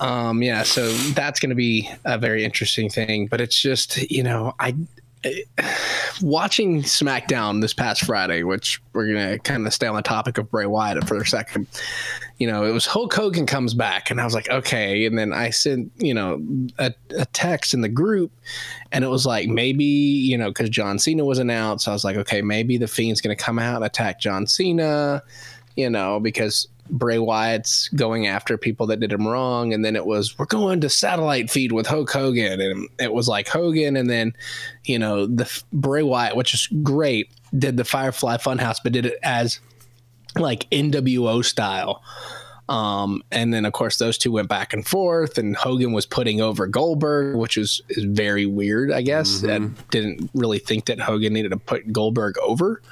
um, 0.00 0.42
yeah, 0.42 0.62
so 0.62 0.92
that's 1.14 1.40
going 1.40 1.50
to 1.50 1.56
be 1.56 1.90
a 2.04 2.18
very 2.18 2.44
interesting 2.44 2.90
thing. 2.90 3.26
But 3.26 3.40
it's 3.40 3.60
just 3.60 4.10
you 4.10 4.22
know 4.22 4.54
I 4.60 4.74
watching 6.20 6.82
SmackDown 6.82 7.60
this 7.60 7.74
past 7.74 8.04
Friday, 8.04 8.42
which 8.42 8.80
we're 8.92 9.06
gonna 9.06 9.38
kind 9.38 9.66
of 9.66 9.72
stay 9.72 9.86
on 9.86 9.96
the 9.96 10.02
topic 10.02 10.38
of 10.38 10.50
Bray 10.50 10.66
Wyatt 10.66 11.06
for 11.06 11.16
a 11.16 11.26
second. 11.26 11.66
You 12.38 12.46
know, 12.46 12.64
it 12.64 12.72
was 12.72 12.84
Hulk 12.84 13.14
Hogan 13.14 13.46
comes 13.46 13.72
back, 13.72 14.10
and 14.10 14.20
I 14.20 14.24
was 14.24 14.34
like, 14.34 14.50
okay. 14.50 15.06
And 15.06 15.18
then 15.18 15.32
I 15.32 15.50
sent 15.50 15.90
you 15.96 16.14
know 16.14 16.42
a, 16.78 16.92
a 17.16 17.24
text 17.26 17.74
in 17.74 17.80
the 17.80 17.88
group, 17.88 18.30
and 18.92 19.04
it 19.04 19.08
was 19.08 19.24
like 19.24 19.48
maybe 19.48 19.84
you 19.84 20.36
know 20.36 20.48
because 20.48 20.68
John 20.68 20.98
Cena 20.98 21.24
was 21.24 21.38
announced, 21.38 21.88
I 21.88 21.92
was 21.92 22.04
like, 22.04 22.16
okay, 22.16 22.42
maybe 22.42 22.76
the 22.78 22.88
Fiend's 22.88 23.20
gonna 23.20 23.36
come 23.36 23.58
out 23.58 23.76
and 23.76 23.84
attack 23.84 24.20
John 24.20 24.46
Cena, 24.46 25.22
you 25.76 25.88
know, 25.90 26.20
because 26.20 26.68
Bray 26.90 27.18
Wyatt's 27.18 27.88
going 27.88 28.26
after 28.26 28.56
people 28.56 28.86
that 28.88 29.00
did 29.00 29.12
him 29.12 29.26
wrong, 29.26 29.72
and 29.72 29.84
then 29.84 29.96
it 29.96 30.06
was 30.06 30.38
we're 30.38 30.46
going 30.46 30.80
to 30.80 30.88
satellite 30.88 31.50
feed 31.50 31.72
with 31.72 31.86
Hulk 31.86 32.10
Hogan, 32.10 32.60
and 32.60 32.88
it 32.98 33.12
was 33.12 33.28
like 33.28 33.48
Hogan, 33.48 33.96
and 33.96 34.08
then 34.08 34.34
you 34.84 34.98
know 34.98 35.26
the 35.26 35.62
Bray 35.72 36.02
Wyatt, 36.02 36.36
which 36.36 36.54
is 36.54 36.68
great, 36.82 37.30
did 37.58 37.76
the 37.76 37.84
Firefly 37.84 38.36
Funhouse, 38.36 38.78
but 38.82 38.92
did 38.92 39.06
it 39.06 39.18
as 39.22 39.60
like 40.38 40.68
NWO 40.70 41.44
style. 41.44 42.02
Um, 42.68 43.22
and 43.30 43.54
then 43.54 43.64
of 43.64 43.72
course 43.72 43.98
those 43.98 44.18
two 44.18 44.32
went 44.32 44.48
back 44.48 44.72
and 44.72 44.86
forth, 44.86 45.38
and 45.38 45.56
Hogan 45.56 45.92
was 45.92 46.04
putting 46.04 46.40
over 46.40 46.66
Goldberg, 46.66 47.36
which 47.36 47.56
is 47.56 47.80
is 47.90 48.04
very 48.04 48.46
weird, 48.46 48.90
I 48.90 49.02
guess. 49.02 49.44
I 49.44 49.58
didn't 49.90 50.30
really 50.34 50.58
think 50.58 50.86
that 50.86 50.98
Hogan 51.00 51.32
needed 51.32 51.50
to 51.50 51.58
put 51.58 51.92
Goldberg 51.92 52.36
over. 52.38 52.82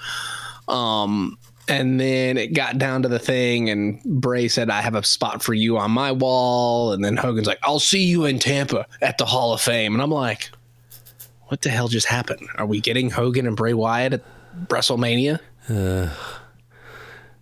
Um, 0.68 1.38
and 1.66 1.98
then 1.98 2.37
it 2.37 2.52
got 2.52 2.78
down 2.78 3.02
to 3.02 3.09
the 3.09 3.18
thing, 3.18 3.70
and 3.70 4.02
Bray 4.04 4.48
said, 4.48 4.70
I 4.70 4.83
have 4.83 4.94
a 4.94 5.02
spot 5.02 5.42
for 5.42 5.54
you 5.54 5.78
on 5.78 5.90
my 5.90 6.12
wall. 6.12 6.92
And 6.92 7.02
then 7.04 7.16
Hogan's 7.16 7.46
like, 7.46 7.59
I'll 7.62 7.80
see 7.80 8.04
you 8.04 8.26
in 8.26 8.38
Tampa 8.38 8.87
at 9.00 9.18
the 9.18 9.24
Hall 9.24 9.54
of 9.54 9.61
Fame. 9.62 9.94
And 9.94 10.02
I'm 10.02 10.11
like, 10.11 10.50
what 11.46 11.62
the 11.62 11.70
hell 11.70 11.88
just 11.88 12.07
happened? 12.07 12.48
Are 12.57 12.66
we 12.66 12.80
getting 12.80 13.11
Hogan 13.11 13.46
and 13.46 13.57
Bray 13.57 13.72
Wyatt 13.72 14.12
at 14.14 14.22
WrestleMania? 14.68 15.40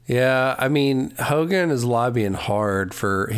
Yeah, 0.06 0.56
I 0.58 0.68
mean, 0.68 1.14
Hogan 1.18 1.70
is 1.70 1.84
lobbying 1.84 2.34
hard 2.34 2.92
for 2.92 3.32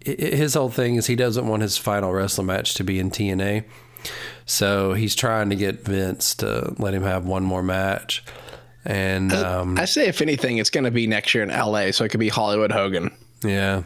his 0.00 0.54
whole 0.54 0.70
thing 0.70 0.96
is 0.96 1.06
he 1.06 1.16
doesn't 1.16 1.46
want 1.46 1.62
his 1.62 1.76
final 1.76 2.12
wrestling 2.12 2.46
match 2.46 2.74
to 2.74 2.84
be 2.84 2.98
in 2.98 3.10
TNA. 3.10 3.64
So 4.46 4.94
he's 4.94 5.14
trying 5.14 5.50
to 5.50 5.56
get 5.56 5.84
Vince 5.84 6.34
to 6.36 6.74
let 6.78 6.94
him 6.94 7.02
have 7.02 7.26
one 7.26 7.42
more 7.42 7.62
match. 7.62 8.24
And 8.84 9.32
um, 9.32 9.78
I 9.78 9.84
say, 9.84 10.06
if 10.06 10.22
anything, 10.22 10.58
it's 10.58 10.70
going 10.70 10.84
to 10.84 10.92
be 10.92 11.06
next 11.06 11.34
year 11.34 11.42
in 11.42 11.50
LA, 11.50 11.90
so 11.90 12.04
it 12.04 12.10
could 12.10 12.20
be 12.20 12.28
Hollywood 12.28 12.70
Hogan. 12.70 13.10
yeah. 13.44 13.82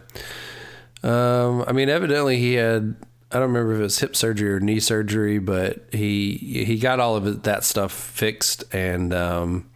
Um, 1.02 1.64
I 1.66 1.72
mean, 1.72 1.88
evidently 1.88 2.38
he 2.38 2.54
had 2.54 2.94
I 3.32 3.38
don't 3.38 3.52
remember 3.52 3.74
if 3.74 3.78
it 3.78 3.82
was 3.84 3.98
hip 4.00 4.16
surgery 4.16 4.52
or 4.52 4.60
knee 4.60 4.80
surgery, 4.80 5.38
but 5.38 5.86
he 5.92 6.64
he 6.66 6.78
got 6.78 7.00
all 7.00 7.16
of 7.16 7.44
that 7.44 7.64
stuff 7.64 7.92
fixed 7.92 8.64
and 8.74 9.14
um, 9.14 9.70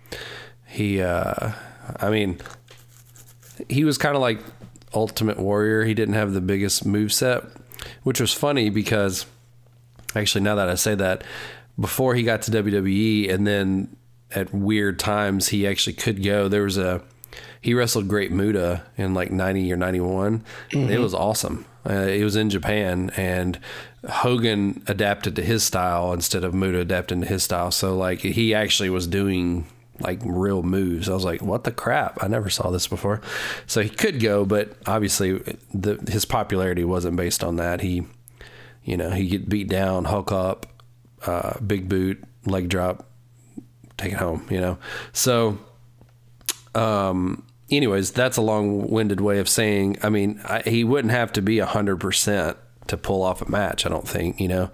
he 0.66 1.00
uh, 1.00 1.52
I 2.00 2.10
mean 2.10 2.40
he 3.68 3.84
was 3.84 3.98
kind 3.98 4.16
of 4.16 4.20
like 4.20 4.40
Ultimate 4.92 5.38
Warrior. 5.38 5.84
He 5.84 5.94
didn't 5.94 6.14
have 6.14 6.32
the 6.32 6.40
biggest 6.40 6.84
move 6.84 7.12
set, 7.12 7.44
which 8.02 8.20
was 8.20 8.32
funny 8.32 8.70
because 8.70 9.26
actually 10.14 10.42
now 10.42 10.54
that 10.56 10.68
I 10.68 10.74
say 10.74 10.94
that, 10.94 11.24
before 11.78 12.14
he 12.14 12.22
got 12.22 12.42
to 12.42 12.50
WWE 12.50 13.32
and 13.32 13.46
then 13.46 13.96
at 14.30 14.52
weird 14.52 14.98
times 14.98 15.48
he 15.48 15.66
actually 15.66 15.94
could 15.94 16.22
go. 16.22 16.48
There 16.48 16.62
was 16.62 16.78
a 16.78 17.02
he 17.60 17.74
wrestled 17.74 18.08
Great 18.08 18.30
Muta 18.30 18.82
in 18.96 19.14
like 19.14 19.30
90 19.30 19.72
or 19.72 19.76
91. 19.76 20.44
It 20.70 21.00
was 21.00 21.14
awesome. 21.14 21.64
Uh, 21.88 21.92
it 21.92 22.22
was 22.22 22.36
in 22.36 22.50
Japan 22.50 23.10
and 23.16 23.58
Hogan 24.08 24.82
adapted 24.86 25.36
to 25.36 25.42
his 25.42 25.64
style 25.64 26.12
instead 26.12 26.44
of 26.44 26.54
Muta 26.54 26.80
adapting 26.80 27.22
to 27.22 27.26
his 27.26 27.42
style. 27.42 27.70
So 27.70 27.96
like 27.96 28.20
he 28.20 28.54
actually 28.54 28.90
was 28.90 29.06
doing 29.06 29.66
like 30.00 30.20
real 30.24 30.62
moves. 30.62 31.08
I 31.08 31.14
was 31.14 31.24
like, 31.24 31.42
what 31.42 31.64
the 31.64 31.72
crap? 31.72 32.22
I 32.22 32.28
never 32.28 32.50
saw 32.50 32.70
this 32.70 32.86
before. 32.86 33.20
So 33.66 33.80
he 33.80 33.88
could 33.88 34.20
go, 34.20 34.44
but 34.44 34.76
obviously 34.86 35.38
the, 35.72 36.04
his 36.10 36.24
popularity 36.24 36.84
wasn't 36.84 37.16
based 37.16 37.44
on 37.44 37.56
that. 37.56 37.80
He, 37.80 38.04
you 38.82 38.96
know, 38.96 39.10
he 39.10 39.28
get 39.28 39.48
beat 39.48 39.68
down, 39.68 40.06
Hulk 40.06 40.32
up, 40.32 40.66
uh, 41.26 41.58
big 41.60 41.88
boot, 41.88 42.22
leg 42.44 42.68
drop, 42.68 43.08
take 43.96 44.12
it 44.12 44.18
home, 44.18 44.46
you 44.50 44.60
know? 44.60 44.78
So, 45.12 45.58
um, 46.74 47.44
anyways, 47.70 48.10
that's 48.10 48.36
a 48.36 48.42
long-winded 48.42 49.20
way 49.20 49.38
of 49.38 49.48
saying. 49.48 49.98
I 50.02 50.08
mean, 50.08 50.40
I, 50.44 50.62
he 50.62 50.84
wouldn't 50.84 51.12
have 51.12 51.32
to 51.34 51.42
be 51.42 51.58
a 51.60 51.66
hundred 51.66 52.00
percent 52.00 52.56
to 52.88 52.96
pull 52.96 53.22
off 53.22 53.40
a 53.40 53.50
match. 53.50 53.86
I 53.86 53.88
don't 53.88 54.06
think. 54.06 54.40
You 54.40 54.48
know, 54.48 54.70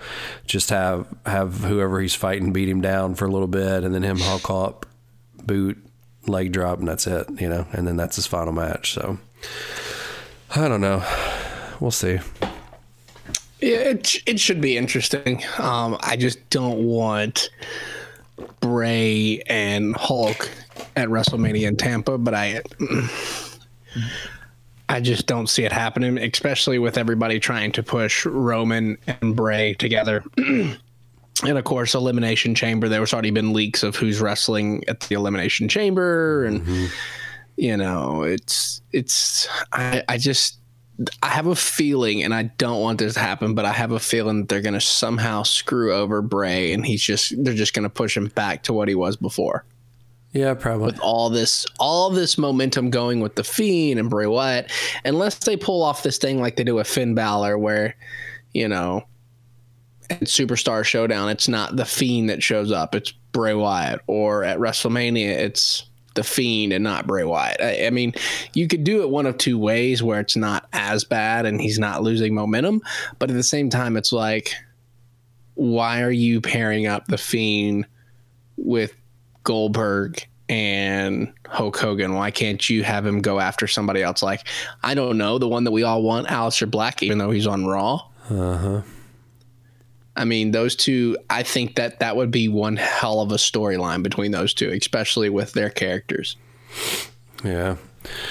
just 0.47 0.71
have 0.71 1.07
have 1.27 1.59
whoever 1.59 2.01
he's 2.01 2.15
fighting 2.15 2.53
beat 2.53 2.69
him 2.69 2.81
down 2.81 3.15
for 3.15 3.27
a 3.27 3.31
little 3.31 3.49
bit, 3.49 3.85
and 3.85 3.95
then 3.95 4.03
him 4.03 4.19
hulk 4.19 4.51
up, 4.51 4.87
boot, 5.47 5.79
leg 6.27 6.53
drop, 6.53 6.79
and 6.79 6.89
that's 6.89 7.07
it. 7.07 7.29
You 7.41 7.49
know, 7.49 7.67
and 7.73 7.87
then 7.87 7.97
that's 7.97 8.17
his 8.17 8.27
final 8.27 8.53
match. 8.53 8.93
So, 8.93 9.19
I 10.55 10.69
don't 10.69 10.81
know. 10.81 11.05
We'll 11.81 11.91
see. 11.91 12.19
Yeah, 13.61 13.77
it 13.77 14.17
it 14.27 14.41
should 14.41 14.61
be 14.61 14.77
interesting. 14.77 15.43
Um, 15.59 15.99
I 16.01 16.17
just 16.17 16.49
don't 16.51 16.85
want 16.85 17.51
Bray 18.61 19.43
and 19.47 19.95
Hulk 19.97 20.51
at 20.97 21.09
WrestleMania 21.09 21.69
in 21.69 21.77
Tampa, 21.77 22.17
but 22.19 22.35
I 22.35 22.63
I 24.89 25.01
just 25.01 25.27
don't 25.27 25.49
see 25.49 25.65
it 25.65 25.73
happening, 25.73 26.19
especially 26.19 26.79
with 26.79 26.99
everybody 26.99 27.39
trying 27.39 27.73
to 27.73 27.83
push 27.83 28.27
Roman 28.27 28.99
and 29.07 29.37
Bray 29.37 29.75
together. 29.75 30.25
and 31.45 31.59
of 31.59 31.65
course, 31.65 31.95
Elimination 31.95 32.55
Chamber. 32.55 32.89
There 32.89 33.01
was 33.01 33.13
already 33.13 33.31
been 33.31 33.53
leaks 33.53 33.83
of 33.83 33.97
who's 33.97 34.21
wrestling 34.21 34.85
at 34.89 35.01
the 35.01 35.15
Elimination 35.15 35.69
Chamber, 35.69 36.45
and 36.45 36.63
mm-hmm. 36.63 36.87
you 37.57 37.77
know, 37.77 38.23
it's 38.23 38.83
it's. 38.93 39.49
I 39.73 40.03
I 40.09 40.19
just 40.19 40.59
I 41.23 41.29
have 41.29 41.47
a 41.47 41.57
feeling, 41.57 42.23
and 42.23 42.35
I 42.35 42.45
don't 42.45 42.81
want 42.81 42.99
this 42.99 43.15
to 43.15 43.21
happen, 43.21 43.55
but 43.55 43.65
I 43.65 43.73
have 43.73 43.93
a 43.93 44.01
feeling 44.01 44.41
that 44.41 44.49
they're 44.49 44.61
going 44.61 44.75
to 44.75 44.81
somehow 44.81 45.43
screw 45.43 45.95
over 45.95 46.21
Bray, 46.21 46.73
and 46.73 46.85
he's 46.85 47.03
just 47.03 47.33
they're 47.43 47.55
just 47.55 47.75
going 47.75 47.85
to 47.85 47.91
push 47.91 48.17
him 48.17 48.27
back 48.29 48.65
to 48.65 48.73
what 48.73 48.89
he 48.89 48.95
was 48.95 49.17
before. 49.17 49.65
Yeah, 50.33 50.55
probably. 50.55 50.87
With 50.87 51.01
all 51.01 51.29
this, 51.29 51.67
all 51.81 52.11
this 52.11 52.39
momentum 52.39 52.91
going 52.91 53.21
with 53.21 53.35
the 53.35 53.43
Fiend 53.43 53.99
and 53.99 54.09
Bray 54.09 54.27
Wyatt, 54.27 54.71
unless 55.05 55.39
they 55.39 55.57
pull 55.57 55.83
off 55.83 56.05
this 56.05 56.19
thing 56.19 56.41
like 56.41 56.57
they 56.57 56.65
do 56.65 56.77
with 56.77 56.87
Finn 56.87 57.15
Balor, 57.15 57.59
where 57.59 57.97
you 58.53 58.69
know 58.69 59.05
at 60.11 60.23
Superstar 60.23 60.85
Showdown, 60.85 61.29
it's 61.31 61.49
not 61.49 61.77
the 61.77 61.85
Fiend 61.85 62.31
that 62.31 62.43
shows 62.43 62.73
up; 62.73 62.95
it's 62.95 63.13
Bray 63.33 63.55
Wyatt. 63.55 64.01
Or 64.07 64.45
at 64.45 64.59
WrestleMania, 64.59 65.29
it's 65.29 65.85
the 66.15 66.25
Fiend 66.25 66.73
and 66.73 66.85
not 66.85 67.07
Bray 67.07 67.25
Wyatt. 67.25 67.61
I, 67.61 67.87
I, 67.87 67.91
mean, 67.91 68.15
you 68.53 68.69
could 68.69 68.85
do 68.85 69.03
it 69.03 69.11
one 69.11 69.27
of 69.27 69.39
two 69.39 69.59
ways 69.59 70.03
where 70.03 70.21
it's 70.21 70.37
not 70.37 70.69
as 70.73 71.05
bad 71.05 71.47
and 71.47 71.61
he's 71.61 71.79
not 71.79 72.03
losing 72.03 72.35
momentum, 72.35 72.83
but 73.19 73.31
at 73.31 73.37
the 73.37 73.43
same 73.43 73.71
time, 73.71 73.97
it's 73.97 74.13
like, 74.13 74.53
why 75.55 76.03
are 76.03 76.11
you 76.11 76.41
pairing 76.41 76.87
up 76.87 77.07
the 77.07 77.19
Fiend 77.19 77.87
with 78.57 78.95
Goldberg 79.45 80.27
and 80.49 81.33
Hulk 81.47 81.77
Hogan? 81.77 82.15
Why 82.15 82.31
can't 82.31 82.69
you 82.69 82.83
have 82.83 83.07
him 83.07 83.21
go 83.21 83.39
after 83.39 83.67
somebody 83.67 84.03
else? 84.03 84.23
Like, 84.23 84.47
I 84.83 84.95
don't 84.95 85.19
know, 85.19 85.39
the 85.39 85.49
one 85.49 85.65
that 85.65 85.71
we 85.71 85.85
all 85.85 86.03
want, 86.03 86.27
Aleister 86.27 86.71
Black, 86.71 87.03
even 87.03 87.19
though 87.19 87.31
he's 87.31 87.47
on 87.47 87.67
Raw. 87.67 88.09
Uh 88.29 88.57
huh. 88.57 88.83
I 90.21 90.27
mean, 90.27 90.51
those 90.51 90.77
two, 90.77 91.17
I 91.31 91.43
think 91.43 91.77
that 91.77 92.01
that 92.01 92.15
would 92.15 92.31
be 92.31 92.47
one 92.47 92.77
hell 92.77 93.23
of 93.23 93.33
a 93.33 93.37
storyline 93.37 94.03
between 94.03 94.33
those 94.33 94.53
two, 94.53 94.69
especially 94.69 95.31
with 95.31 95.55
their 95.55 95.71
characters. 95.71 96.37
Yeah. 97.43 97.77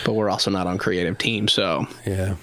But 0.05 0.13
we're 0.13 0.29
also 0.29 0.51
not 0.51 0.67
on 0.67 0.77
creative 0.77 1.17
team, 1.17 1.47
so. 1.47 1.87
Yeah. 2.05 2.35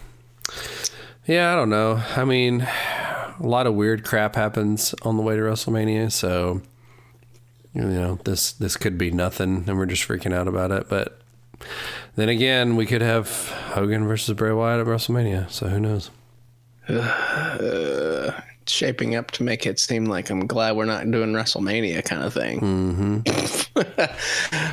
Yeah, 1.29 1.53
I 1.53 1.55
don't 1.55 1.71
know. 1.71 2.03
I 2.17 2.25
mean, 2.25 2.63
a 2.63 3.37
lot 3.39 3.69
of 3.69 3.75
weird 3.75 4.05
crap 4.05 4.35
happens 4.35 4.97
on 5.03 5.17
the 5.17 5.23
way 5.23 5.37
to 5.37 5.43
WrestleMania, 5.43 6.11
so 6.11 6.61
you 7.73 7.83
know, 7.83 8.19
this 8.25 8.51
this 8.53 8.77
could 8.77 8.99
be 8.99 9.13
nothing 9.13 9.65
and 9.69 9.77
we're 9.79 9.87
just 9.87 10.09
freaking 10.09 10.33
out 10.33 10.49
about 10.49 10.73
it, 10.73 10.89
but 10.89 11.21
then 12.17 12.29
again, 12.29 12.75
we 12.75 12.85
could 12.85 13.03
have 13.03 13.51
Hogan 13.75 14.09
versus 14.09 14.35
Bray 14.35 14.53
Wyatt 14.53 14.81
at 14.81 14.87
WrestleMania, 14.87 15.49
so 15.51 15.69
who 15.69 15.79
knows? 15.79 16.11
Uh, 16.89 18.06
Shaping 18.69 19.15
up 19.15 19.31
to 19.33 19.45
make 19.45 19.65
it 19.65 19.79
seem 19.79 20.07
like 20.07 20.29
I'm 20.29 20.47
glad 20.47 20.77
we're 20.77 20.87
not 20.87 21.09
doing 21.09 21.33
WrestleMania 21.33 22.05
kind 22.05 22.25
of 22.25 22.35
thing. 22.35 22.61
Mm-hmm. 22.61 23.21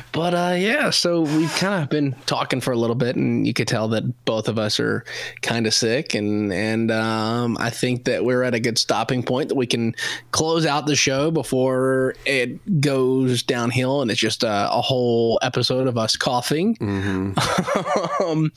but 0.12 0.34
uh, 0.34 0.54
yeah, 0.58 0.90
so 0.90 1.20
we've 1.20 1.54
kind 1.54 1.80
of 1.80 1.90
been 1.90 2.16
talking 2.26 2.60
for 2.60 2.72
a 2.72 2.76
little 2.76 2.96
bit, 2.96 3.14
and 3.14 3.46
you 3.46 3.52
could 3.52 3.68
tell 3.68 3.86
that 3.88 4.24
both 4.24 4.48
of 4.48 4.58
us 4.58 4.80
are 4.80 5.04
kind 5.42 5.68
of 5.68 5.74
sick, 5.74 6.14
and 6.14 6.52
and 6.52 6.90
um, 6.90 7.56
I 7.60 7.70
think 7.70 8.04
that 8.04 8.24
we're 8.24 8.42
at 8.42 8.54
a 8.54 8.60
good 8.60 8.78
stopping 8.78 9.22
point 9.22 9.48
that 9.48 9.54
we 9.54 9.66
can 9.66 9.94
close 10.32 10.66
out 10.66 10.86
the 10.86 10.96
show 10.96 11.30
before 11.30 12.14
it 12.26 12.80
goes 12.80 13.44
downhill, 13.44 14.02
and 14.02 14.10
it's 14.10 14.20
just 14.20 14.42
a, 14.42 14.72
a 14.72 14.80
whole 14.80 15.38
episode 15.42 15.86
of 15.86 15.96
us 15.96 16.16
coughing. 16.16 16.76
um, 18.24 18.50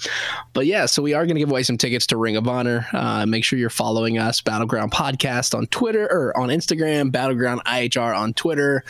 but 0.54 0.66
yeah, 0.66 0.88
so 0.88 1.04
we 1.04 1.14
are 1.14 1.26
going 1.26 1.36
to 1.36 1.40
give 1.40 1.52
away 1.52 1.62
some 1.62 1.78
tickets 1.78 2.08
to 2.08 2.18
Ring 2.18 2.38
of 2.38 2.48
Honor. 2.48 2.88
Uh, 2.92 3.28
make 3.28 3.44
sure 3.44 3.60
you're 3.60 3.70
following 3.70 4.18
us, 4.18 4.42
Battleground 4.42 4.92
Podcast 4.92 5.27
on 5.54 5.68
Twitter 5.68 6.08
or 6.12 6.36
on 6.38 6.50
Instagram, 6.50 7.12
Battleground 7.12 7.62
IHR 7.66 8.18
on 8.18 8.34
Twitter. 8.34 8.84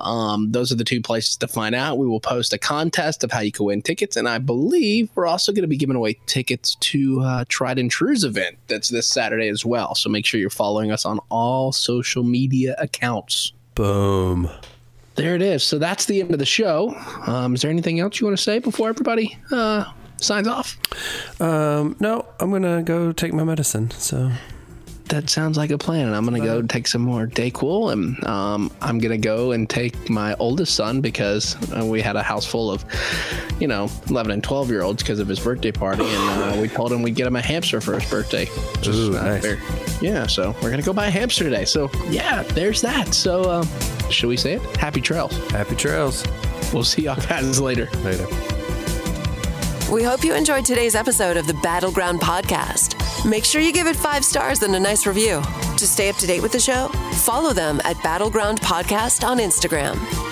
Um, 0.00 0.52
those 0.52 0.72
are 0.72 0.74
the 0.74 0.84
two 0.84 1.00
places 1.00 1.36
to 1.36 1.48
find 1.48 1.74
out. 1.74 1.98
We 1.98 2.06
will 2.06 2.20
post 2.20 2.52
a 2.52 2.58
contest 2.58 3.22
of 3.24 3.30
how 3.30 3.40
you 3.40 3.52
can 3.52 3.66
win 3.66 3.82
tickets, 3.82 4.16
and 4.16 4.28
I 4.28 4.38
believe 4.38 5.10
we're 5.14 5.26
also 5.26 5.52
going 5.52 5.62
to 5.62 5.68
be 5.68 5.76
giving 5.76 5.96
away 5.96 6.18
tickets 6.26 6.74
to 6.76 7.20
uh, 7.20 7.44
Tried 7.48 7.78
and 7.78 7.90
True's 7.90 8.24
event 8.24 8.58
that's 8.68 8.88
this 8.88 9.06
Saturday 9.06 9.48
as 9.48 9.64
well. 9.64 9.94
So 9.94 10.10
make 10.10 10.26
sure 10.26 10.40
you're 10.40 10.50
following 10.50 10.90
us 10.90 11.04
on 11.04 11.20
all 11.28 11.72
social 11.72 12.22
media 12.22 12.74
accounts. 12.78 13.52
Boom. 13.74 14.50
There 15.14 15.34
it 15.34 15.42
is. 15.42 15.62
So 15.62 15.78
that's 15.78 16.06
the 16.06 16.20
end 16.20 16.32
of 16.32 16.38
the 16.38 16.46
show. 16.46 16.94
Um, 17.26 17.54
is 17.54 17.62
there 17.62 17.70
anything 17.70 18.00
else 18.00 18.18
you 18.18 18.26
want 18.26 18.36
to 18.36 18.42
say 18.42 18.58
before 18.58 18.88
everybody 18.88 19.36
uh, 19.50 19.84
signs 20.16 20.48
off? 20.48 20.78
Um, 21.40 21.96
no, 22.00 22.26
I'm 22.40 22.50
gonna 22.50 22.82
go 22.82 23.12
take 23.12 23.32
my 23.32 23.44
medicine. 23.44 23.90
So 23.90 24.32
That 25.08 25.28
sounds 25.28 25.58
like 25.58 25.70
a 25.70 25.78
plan. 25.78 26.06
And 26.06 26.16
I'm 26.16 26.24
going 26.24 26.40
to 26.40 26.46
go 26.46 26.62
take 26.62 26.86
some 26.88 27.02
more 27.02 27.26
Dayquil. 27.26 27.92
And 27.92 28.24
um, 28.24 28.70
I'm 28.80 28.98
going 28.98 29.10
to 29.12 29.18
go 29.18 29.52
and 29.52 29.68
take 29.68 30.08
my 30.08 30.34
oldest 30.38 30.74
son 30.74 31.00
because 31.00 31.54
uh, 31.76 31.84
we 31.84 32.00
had 32.00 32.16
a 32.16 32.22
house 32.22 32.46
full 32.46 32.70
of, 32.70 32.84
you 33.60 33.68
know, 33.68 33.90
11 34.08 34.32
and 34.32 34.42
12 34.42 34.70
year 34.70 34.82
olds 34.82 35.02
because 35.02 35.18
of 35.18 35.28
his 35.28 35.38
birthday 35.40 35.72
party. 35.72 36.04
And 36.04 36.58
uh, 36.58 36.60
we 36.60 36.68
told 36.68 36.92
him 36.92 37.02
we'd 37.02 37.14
get 37.14 37.26
him 37.26 37.36
a 37.36 37.42
hamster 37.42 37.80
for 37.80 37.98
his 37.98 38.08
birthday. 38.08 38.46
which 38.46 38.88
Ooh, 38.88 39.12
not 39.12 39.24
nice. 39.24 39.42
fair. 39.42 39.58
Yeah. 40.00 40.26
So 40.26 40.52
we're 40.62 40.70
going 40.70 40.80
to 40.80 40.86
go 40.86 40.92
buy 40.92 41.08
a 41.08 41.10
hamster 41.10 41.44
today. 41.44 41.66
So 41.66 41.90
yeah, 42.08 42.42
there's 42.42 42.80
that. 42.80 43.12
So 43.12 43.42
uh, 43.42 43.64
should 44.08 44.28
we 44.28 44.36
say 44.36 44.54
it? 44.54 44.76
Happy 44.76 45.00
trails. 45.00 45.36
happy 45.50 45.76
trails. 45.76 46.24
We'll 46.72 46.84
see 46.84 47.02
y'all 47.02 47.16
guys 47.16 47.60
later. 47.60 47.88
Later. 48.02 48.26
We 49.92 50.02
hope 50.02 50.24
you 50.24 50.34
enjoyed 50.34 50.64
today's 50.64 50.94
episode 50.94 51.36
of 51.36 51.46
the 51.46 51.52
Battleground 51.54 52.20
Podcast. 52.20 53.01
Make 53.24 53.44
sure 53.44 53.60
you 53.60 53.72
give 53.72 53.86
it 53.86 53.94
five 53.94 54.24
stars 54.24 54.62
and 54.62 54.74
a 54.74 54.80
nice 54.80 55.06
review. 55.06 55.42
To 55.76 55.86
stay 55.86 56.08
up 56.08 56.16
to 56.16 56.26
date 56.26 56.42
with 56.42 56.50
the 56.50 56.58
show, 56.58 56.88
follow 57.24 57.52
them 57.52 57.80
at 57.84 58.02
Battleground 58.02 58.60
Podcast 58.60 59.26
on 59.26 59.38
Instagram. 59.38 60.31